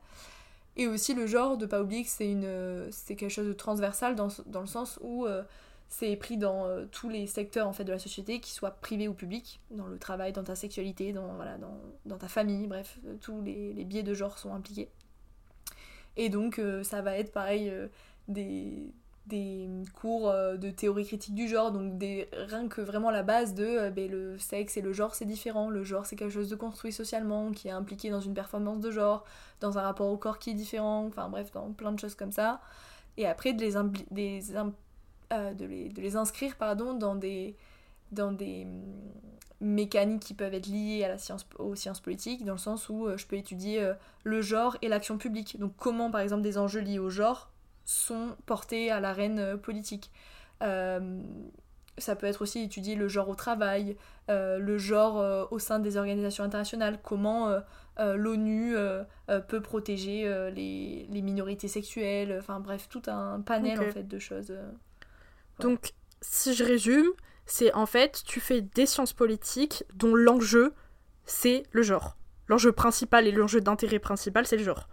Et 0.77 0.87
aussi 0.87 1.12
le 1.12 1.27
genre, 1.27 1.59
de 1.59 1.66
pas 1.66 1.83
oublier 1.83 2.03
que 2.03 2.09
c'est 2.09 2.31
une 2.31 2.88
c'est 2.90 3.14
quelque 3.14 3.31
chose 3.31 3.47
de 3.47 3.53
transversal 3.53 4.14
dans, 4.14 4.29
le 4.61 4.66
sens 4.66 4.99
où 5.03 5.27
c'est 5.90 6.16
pris 6.16 6.38
dans 6.38 6.66
tous 6.90 7.11
les 7.11 7.27
secteurs 7.27 7.68
en 7.68 7.75
fait 7.75 7.85
de 7.85 7.92
la 7.92 7.99
société, 7.99 8.40
qu'ils 8.40 8.55
soient 8.55 8.71
privés 8.71 9.07
ou 9.07 9.12
publics, 9.12 9.61
dans 9.71 9.87
le 9.87 9.99
travail, 9.99 10.33
dans 10.33 10.45
ta 10.45 10.55
sexualité, 10.55 11.12
dans, 11.12 12.18
ta 12.18 12.29
famille, 12.29 12.66
bref, 12.68 12.99
tous 13.21 13.42
les, 13.42 13.85
biais 13.85 14.03
de 14.03 14.14
genre 14.14 14.38
sont 14.38 14.55
impliqués. 14.55 14.88
Et 16.16 16.31
donc, 16.31 16.59
ça 16.85 17.03
va 17.03 17.18
être 17.18 17.33
pareil 17.33 17.71
des 18.29 18.95
des 19.26 19.68
cours 19.94 20.28
euh, 20.28 20.56
de 20.56 20.70
théorie 20.70 21.06
critique 21.06 21.35
du 21.35 21.46
genre, 21.48 21.70
donc 21.70 21.96
des, 21.96 22.28
rien 22.32 22.66
que 22.68 22.80
vraiment 22.80 23.11
la 23.11 23.22
base 23.22 23.54
de 23.54 23.64
euh, 23.64 23.90
ben, 23.90 24.11
le 24.11 24.37
sexe 24.38 24.76
et 24.76 24.80
le 24.80 24.92
genre 24.92 25.14
c'est 25.14 25.24
différent, 25.24 25.70
le 25.70 25.85
genre 25.85 26.06
c'est 26.06 26.16
quelque 26.16 26.32
chose 26.32 26.48
de 26.48 26.56
construit 26.56 26.92
socialement, 26.92 27.52
qui 27.52 27.68
est 27.68 27.72
impliqué 27.72 28.11
dans 28.11 28.20
une 28.20 28.35
performance 28.35 28.80
de 28.80 28.90
genre, 28.90 29.24
dans 29.61 29.78
un 29.78 29.82
rapport 29.82 30.08
au 30.08 30.16
corps 30.16 30.38
qui 30.38 30.50
est 30.50 30.54
différent, 30.54 31.06
enfin 31.06 31.28
bref, 31.28 31.52
dans 31.52 31.72
plein 31.72 31.92
de 31.92 32.00
choses 32.00 32.16
comme 32.16 32.32
ça. 32.32 32.61
Et 33.16 33.26
après 33.26 33.52
de 33.52 33.61
les, 33.61 33.74
des, 34.11 34.56
euh, 35.32 35.54
de 35.54 35.64
les, 35.66 35.88
de 35.88 36.00
les 36.00 36.16
inscrire 36.16 36.56
pardon, 36.56 36.94
dans 36.94 37.14
des, 37.14 37.54
dans 38.11 38.32
des 38.32 38.64
hum, 38.64 38.82
mécaniques 39.61 40.24
qui 40.24 40.35
peuvent 40.35 40.54
être 40.54 40.66
liées 40.66 41.04
à 41.04 41.08
la 41.08 41.18
science, 41.18 41.46
aux 41.61 41.76
sciences 41.76 42.00
politiques, 42.00 42.44
dans 42.44 42.54
le 42.54 42.58
sens 42.58 42.88
où 42.88 43.08
je 43.16 43.24
peux 43.26 43.37
étudier 43.37 43.92
le 44.24 44.42
genre 44.42 44.76
et 44.82 44.88
l'action 44.88 45.16
publique. 45.16 45.61
Donc 45.61 45.74
comment 45.76 46.11
par 46.11 46.22
exemple 46.22 46.42
des 46.42 46.58
enjeux 46.58 46.80
liés 46.80 46.98
au 46.98 47.11
genre 47.11 47.51
sont 47.85 48.37
portés 48.47 48.90
à 48.90 49.01
l'arène 49.01 49.38
euh, 49.38 49.57
politique. 49.57 50.11
Euh, 50.62 51.23
ça 51.99 52.16
peut 52.16 52.27
être 52.27 52.42
aussi 52.42 52.62
étudier 52.62 52.95
le 52.95 53.09
genre 53.09 53.29
au 53.29 53.35
travail, 53.35 53.97
euh, 54.31 54.59
le 54.59 54.79
genre 54.79 55.49
au 55.53 55.59
sein 55.59 55.79
des 55.79 55.99
organisations 55.99 56.42
internationales, 56.42 56.99
comment 57.03 57.55
l'ONU 57.99 58.75
peut 59.47 59.61
protéger 59.61 60.25
les, 60.55 61.07
les, 61.11 61.23
minorités 61.23 61.68
sexuelles, 61.68 62.35
enfin 62.38 62.61
bref, 62.61 62.88
tout 62.88 63.03
un 63.09 63.42
panel 63.42 63.79
en 63.79 63.92
fait 63.92 64.09
de 64.09 64.18
choses. 64.18 64.55
Donc, 65.59 65.92
si 66.23 66.55
je 66.55 66.64
résume, 66.64 67.11
c'est 67.45 67.75
en 67.75 67.85
fait, 67.85 68.23
tu 68.25 68.40
fais 68.40 68.62
des 68.62 68.87
sciences 68.87 69.12
politiques 69.12 69.85
dont 69.95 70.14
l'enjeu, 70.14 70.73
c'est 71.27 71.64
le 71.73 71.83
genre. 71.83 72.16
L'enjeu 72.49 72.73
principal 72.73 73.27
et 73.27 73.33
l'enjeu 73.33 73.61
d'intérêt 73.61 73.99
principal, 73.99 74.47
c'est 74.47 74.57
le 74.57 74.64
genre. 74.64 74.88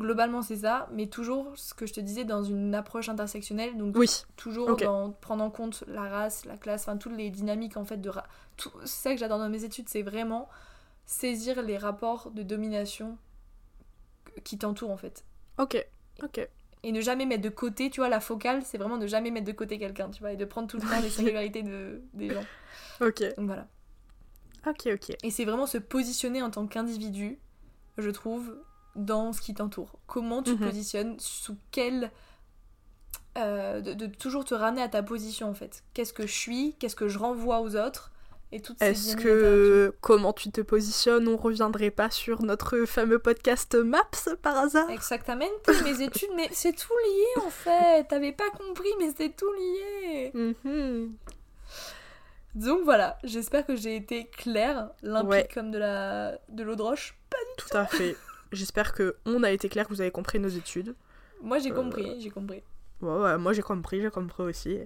Globalement, 0.00 0.42
c'est 0.42 0.56
ça, 0.56 0.88
mais 0.92 1.06
toujours 1.06 1.52
ce 1.54 1.72
que 1.72 1.86
je 1.86 1.92
te 1.92 2.00
disais 2.00 2.24
dans 2.24 2.42
une 2.42 2.74
approche 2.74 3.08
intersectionnelle, 3.08 3.76
donc 3.76 3.96
toujours 4.36 4.76
dans 4.76 5.12
prendre 5.12 5.44
en 5.44 5.50
compte 5.50 5.84
la 5.86 6.08
race, 6.08 6.44
la 6.46 6.56
classe, 6.56 6.82
enfin 6.82 6.96
toutes 6.96 7.16
les 7.16 7.30
dynamiques 7.30 7.76
en 7.76 7.84
fait 7.84 7.98
de 7.98 8.10
tout 8.56 8.72
c'est 8.84 9.02
ça 9.02 9.12
que 9.12 9.20
j'adore 9.20 9.38
dans 9.38 9.48
mes 9.48 9.62
études, 9.62 9.88
c'est 9.88 10.02
vraiment 10.02 10.48
saisir 11.06 11.62
les 11.62 11.78
rapports 11.78 12.32
de 12.32 12.42
domination 12.42 13.18
qui 14.42 14.58
t'entourent 14.58 14.90
en 14.90 14.96
fait. 14.96 15.24
Ok, 15.58 15.86
ok. 16.22 16.48
Et 16.82 16.92
ne 16.92 17.00
jamais 17.00 17.24
mettre 17.24 17.42
de 17.42 17.48
côté, 17.48 17.88
tu 17.88 18.00
vois, 18.00 18.08
la 18.08 18.20
focale, 18.20 18.62
c'est 18.62 18.76
vraiment 18.76 18.98
ne 18.98 19.06
jamais 19.06 19.30
mettre 19.30 19.46
de 19.46 19.52
côté 19.52 19.78
quelqu'un, 19.78 20.10
tu 20.10 20.20
vois, 20.20 20.32
et 20.32 20.36
de 20.36 20.44
prendre 20.44 20.68
tout 20.68 20.76
le 20.76 20.82
temps 20.82 21.00
les 21.00 21.08
singularités 21.08 21.62
de, 21.62 22.02
des 22.12 22.30
gens. 22.30 22.44
Ok. 23.00 23.22
Donc 23.36 23.46
voilà. 23.46 23.68
Ok, 24.66 24.88
ok. 24.92 25.16
Et 25.22 25.30
c'est 25.30 25.44
vraiment 25.44 25.66
se 25.66 25.78
positionner 25.78 26.42
en 26.42 26.50
tant 26.50 26.66
qu'individu, 26.66 27.38
je 27.96 28.10
trouve, 28.10 28.54
dans 28.96 29.32
ce 29.32 29.40
qui 29.40 29.54
t'entoure. 29.54 29.98
Comment 30.06 30.42
tu 30.42 30.56
te 30.56 30.62
mhm. 30.62 30.68
positionnes, 30.68 31.16
sous 31.18 31.56
quel... 31.70 32.10
Euh, 33.36 33.80
de, 33.80 34.06
toujours 34.06 34.44
te 34.44 34.54
ramener 34.54 34.80
à 34.82 34.88
ta 34.88 35.02
position 35.02 35.50
en 35.50 35.54
fait. 35.54 35.82
Qu'est-ce 35.92 36.12
que 36.12 36.24
je 36.24 36.32
suis, 36.32 36.76
qu'est-ce 36.78 36.94
que 36.94 37.08
je 37.08 37.18
renvoie 37.18 37.60
aux 37.62 37.74
autres 37.74 38.12
et 38.52 38.60
toutes 38.60 38.78
ces 38.78 38.86
Est-ce 38.86 39.16
que 39.16 39.92
comment 40.00 40.32
tu 40.32 40.52
te 40.52 40.60
positionnes, 40.60 41.26
on 41.26 41.36
reviendrait 41.36 41.90
pas 41.90 42.10
sur 42.10 42.42
notre 42.42 42.84
fameux 42.84 43.18
podcast 43.18 43.74
Maps 43.74 44.36
par 44.40 44.56
hasard? 44.56 44.88
Exactement, 44.88 45.46
mes 45.82 46.00
études, 46.00 46.30
mais 46.36 46.48
c'est 46.52 46.74
tout 46.74 46.96
lié 47.04 47.44
en 47.44 47.50
fait. 47.50 48.04
T'avais 48.04 48.30
pas 48.30 48.50
compris, 48.50 48.90
mais 49.00 49.12
c'est 49.16 49.34
tout 49.34 49.52
lié. 49.52 50.30
Mhm. 50.32 51.16
Donc 52.54 52.84
voilà, 52.84 53.18
j'espère 53.24 53.66
que 53.66 53.74
j'ai 53.74 53.96
été 53.96 54.26
claire, 54.26 54.90
limpide 55.02 55.48
comme 55.52 55.72
de 55.72 55.78
la 55.78 56.38
de 56.48 56.62
l'eau 56.62 56.76
de 56.76 56.82
roche. 56.82 57.16
Pas 57.28 57.36
du 57.38 57.56
tout. 57.56 57.68
Tout 57.68 57.76
à 57.76 57.86
fait. 57.86 58.16
J'espère 58.54 58.92
que 58.92 59.16
on 59.26 59.42
a 59.42 59.50
été 59.50 59.68
clair, 59.68 59.86
que 59.86 59.92
vous 59.92 60.00
avez 60.00 60.10
compris 60.10 60.38
nos 60.38 60.48
études. 60.48 60.94
Moi 61.42 61.58
j'ai 61.58 61.70
compris, 61.70 62.08
euh, 62.08 62.16
j'ai 62.18 62.30
compris. 62.30 62.62
Ouais, 63.02 63.16
ouais, 63.16 63.38
moi 63.38 63.52
j'ai 63.52 63.62
compris, 63.62 64.00
j'ai 64.00 64.10
compris 64.10 64.42
aussi. 64.44 64.78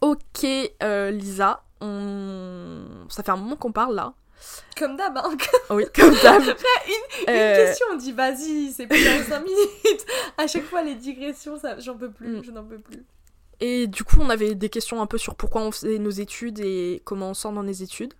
Ok, 0.00 0.46
euh, 0.82 1.10
Lisa, 1.10 1.64
on... 1.80 3.06
ça 3.08 3.22
fait 3.22 3.30
un 3.30 3.36
moment 3.36 3.56
qu'on 3.56 3.72
parle 3.72 3.94
là. 3.94 4.14
Comme 4.78 4.96
d'hab, 4.96 5.16
hein. 5.16 5.36
Oui, 5.70 5.84
comme 5.94 6.14
d'hab. 6.22 6.42
une, 6.42 6.48
une 6.48 7.28
euh, 7.28 7.66
question, 7.66 7.86
on 7.92 7.96
dit 7.96 8.12
vas-y, 8.12 8.72
c'est 8.72 8.86
plus 8.86 9.04
dans 9.04 9.24
5 9.24 9.40
minutes. 9.40 10.06
À 10.38 10.46
chaque 10.46 10.64
fois, 10.64 10.82
les 10.82 10.94
digressions, 10.94 11.58
ça, 11.58 11.78
j'en 11.78 11.96
peux 11.96 12.10
plus, 12.10 12.38
mm. 12.38 12.44
je 12.44 12.50
n'en 12.50 12.64
peux 12.64 12.78
plus. 12.78 13.04
Et 13.60 13.86
du 13.86 14.04
coup, 14.04 14.18
on 14.20 14.28
avait 14.28 14.54
des 14.54 14.68
questions 14.68 15.00
un 15.00 15.06
peu 15.06 15.18
sur 15.18 15.34
pourquoi 15.34 15.62
on 15.62 15.72
faisait 15.72 15.98
nos 15.98 16.10
études 16.10 16.60
et 16.60 17.00
comment 17.04 17.30
on 17.30 17.34
sent 17.34 17.52
dans 17.52 17.62
les 17.62 17.82
études. 17.82 18.12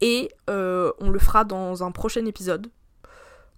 Et 0.00 0.30
on 0.46 1.10
le 1.10 1.18
fera 1.18 1.44
dans 1.44 1.82
un 1.82 1.90
prochain 1.90 2.24
épisode. 2.26 2.70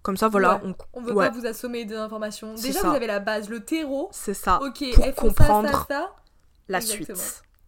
Comme 0.01 0.17
ça, 0.17 0.29
voilà. 0.29 0.61
On, 0.63 0.75
on 0.93 1.01
veut 1.01 1.13
pas 1.13 1.29
vous 1.29 1.45
assommer 1.45 1.85
d'informations. 1.85 2.55
Déjà, 2.55 2.81
vous 2.81 2.95
avez 2.95 3.07
la 3.07 3.19
base, 3.19 3.49
le 3.49 3.63
terreau. 3.63 4.09
C'est 4.11 4.33
ça. 4.33 4.59
Ok, 4.61 4.83
pour 4.95 5.15
comprendre 5.15 5.87
la 6.67 6.81
suite. 6.81 7.11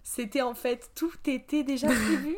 C'était 0.03 0.41
en 0.41 0.53
fait, 0.53 0.91
tout 0.95 1.13
était 1.25 1.63
déjà 1.63 1.87
prévu. 2.07 2.37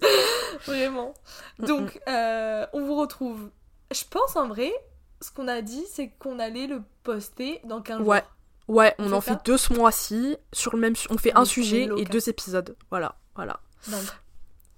Vraiment. 0.66 1.12
Donc, 1.58 2.00
euh, 2.08 2.66
on 2.72 2.84
vous 2.84 2.96
retrouve. 2.96 3.50
Je 3.90 4.04
pense 4.08 4.36
en 4.36 4.48
vrai, 4.48 4.72
ce 5.20 5.30
qu'on 5.30 5.48
a 5.48 5.60
dit, 5.60 5.84
c'est 5.90 6.08
qu'on 6.08 6.38
allait 6.38 6.66
le 6.66 6.82
poster 7.02 7.60
dans 7.64 7.82
15 7.82 8.00
ouais. 8.00 8.18
jours. 8.20 8.28
Ouais, 8.66 8.94
on, 8.98 9.12
en 9.12 9.20
fait 9.20 9.44
deux 9.44 9.58
ce 9.58 9.74
mois-ci. 9.74 10.36
Sur 10.52 10.74
le 10.74 10.80
même, 10.80 10.94
on 11.10 11.18
fait 11.18 11.34
un 11.34 11.44
sujet 11.44 11.88
et 11.98 12.04
deux 12.04 12.28
épisodes. 12.28 12.76
Voilà, 12.90 13.16
voilà. 13.34 13.60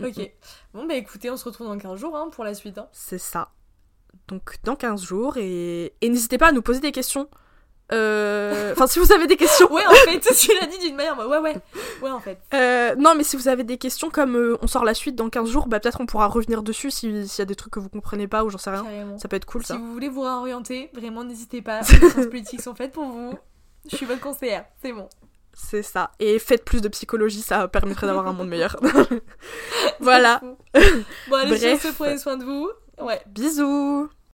Ok. 0.03 0.31
Bon, 0.75 0.87
bah 0.87 0.95
écoutez, 0.95 1.31
on 1.31 1.37
se 1.37 1.45
retrouve 1.45 1.69
dans 1.69 1.79
15 1.79 1.99
jours 1.99 2.17
hein, 2.17 2.29
pour 2.33 2.45
la 2.45 2.55
suite. 2.55 2.79
Hein. 2.79 2.89
C'est 2.93 3.19
ça 3.19 3.51
donc 4.29 4.57
dans 4.65 4.77
15 4.77 5.03
jours. 5.03 5.37
Et, 5.37 5.95
et 6.01 6.09
n'hésitez 6.09 6.39
pas 6.39 6.49
à 6.49 6.53
nous 6.53 6.63
poser 6.63 6.81
des 6.81 6.93
questions. 6.93 7.29
Euh, 7.93 8.73
enfin, 8.73 8.87
si 8.87 8.99
vous 8.99 9.13
avez 9.13 9.27
des 9.27 9.37
questions. 9.37 9.73
ouais, 9.73 9.87
en 9.87 9.93
fait, 9.93 10.21
tu 10.21 10.51
l'as 10.61 10.67
dit 10.67 10.79
d'une 10.79 10.97
manière. 10.97 11.17
Ouais, 11.19 11.39
ouais. 11.39 11.57
Ouais, 12.03 12.11
en 12.11 12.19
fait. 12.21 12.39
Euh, 12.53 12.95
non, 12.97 13.15
mais 13.15 13.23
si 13.23 13.37
vous 13.37 13.49
avez 13.49 13.63
des 13.65 13.79
questions, 13.79 14.11
comme 14.11 14.37
euh, 14.37 14.59
on 14.61 14.67
sort 14.67 14.85
la 14.85 14.95
suite 14.95 15.15
dans 15.15 15.31
15 15.31 15.49
jours, 15.49 15.69
bah 15.69 15.79
peut-être 15.79 16.01
on 16.01 16.07
pourra 16.07 16.27
revenir 16.27 16.63
dessus 16.63 16.91
s'il 16.91 17.25
y 17.25 17.41
a 17.41 17.45
des 17.45 17.55
trucs 17.55 17.73
que 17.73 17.79
vous 17.81 17.89
comprenez 17.89 18.27
pas 18.27 18.45
ou 18.45 18.51
j'en 18.51 18.59
sais 18.59 18.71
rien. 18.71 18.85
Ça 19.19 19.29
peut 19.29 19.37
être 19.37 19.47
cool, 19.47 19.63
si 19.63 19.69
ça. 19.69 19.75
Si 19.75 19.81
vous 19.81 19.93
voulez 19.93 20.09
vous 20.09 20.23
réorienter, 20.23 20.91
vraiment, 20.95 21.23
n'hésitez 21.23 21.63
pas. 21.63 21.81
Les 22.03 22.11
sciences 22.11 22.27
politiques 22.27 22.63
sont 22.63 22.75
faites 22.75 22.93
pour 22.93 23.05
vous. 23.05 23.35
Je 23.89 23.97
suis 23.97 24.07
votre 24.07 24.21
conseillère. 24.21 24.65
C'est 24.83 24.93
bon. 24.93 25.09
C'est 25.53 25.83
ça. 25.83 26.11
Et 26.19 26.39
faites 26.39 26.65
plus 26.65 26.83
de 26.83 26.89
psychologie, 26.89 27.41
ça 27.41 27.69
permettrait 27.69 28.07
d'avoir 28.07 28.27
un 28.27 28.33
monde 28.33 28.49
meilleur. 28.49 28.77
voilà. 30.01 30.41
bon, 30.43 31.37
allez, 31.37 31.57
Bref. 31.57 31.95
prenez 31.97 32.19
soin 32.19 32.37
de 32.37 32.45
vous. 32.45 32.69
Ouais. 33.01 33.23
Bisous 33.27 34.11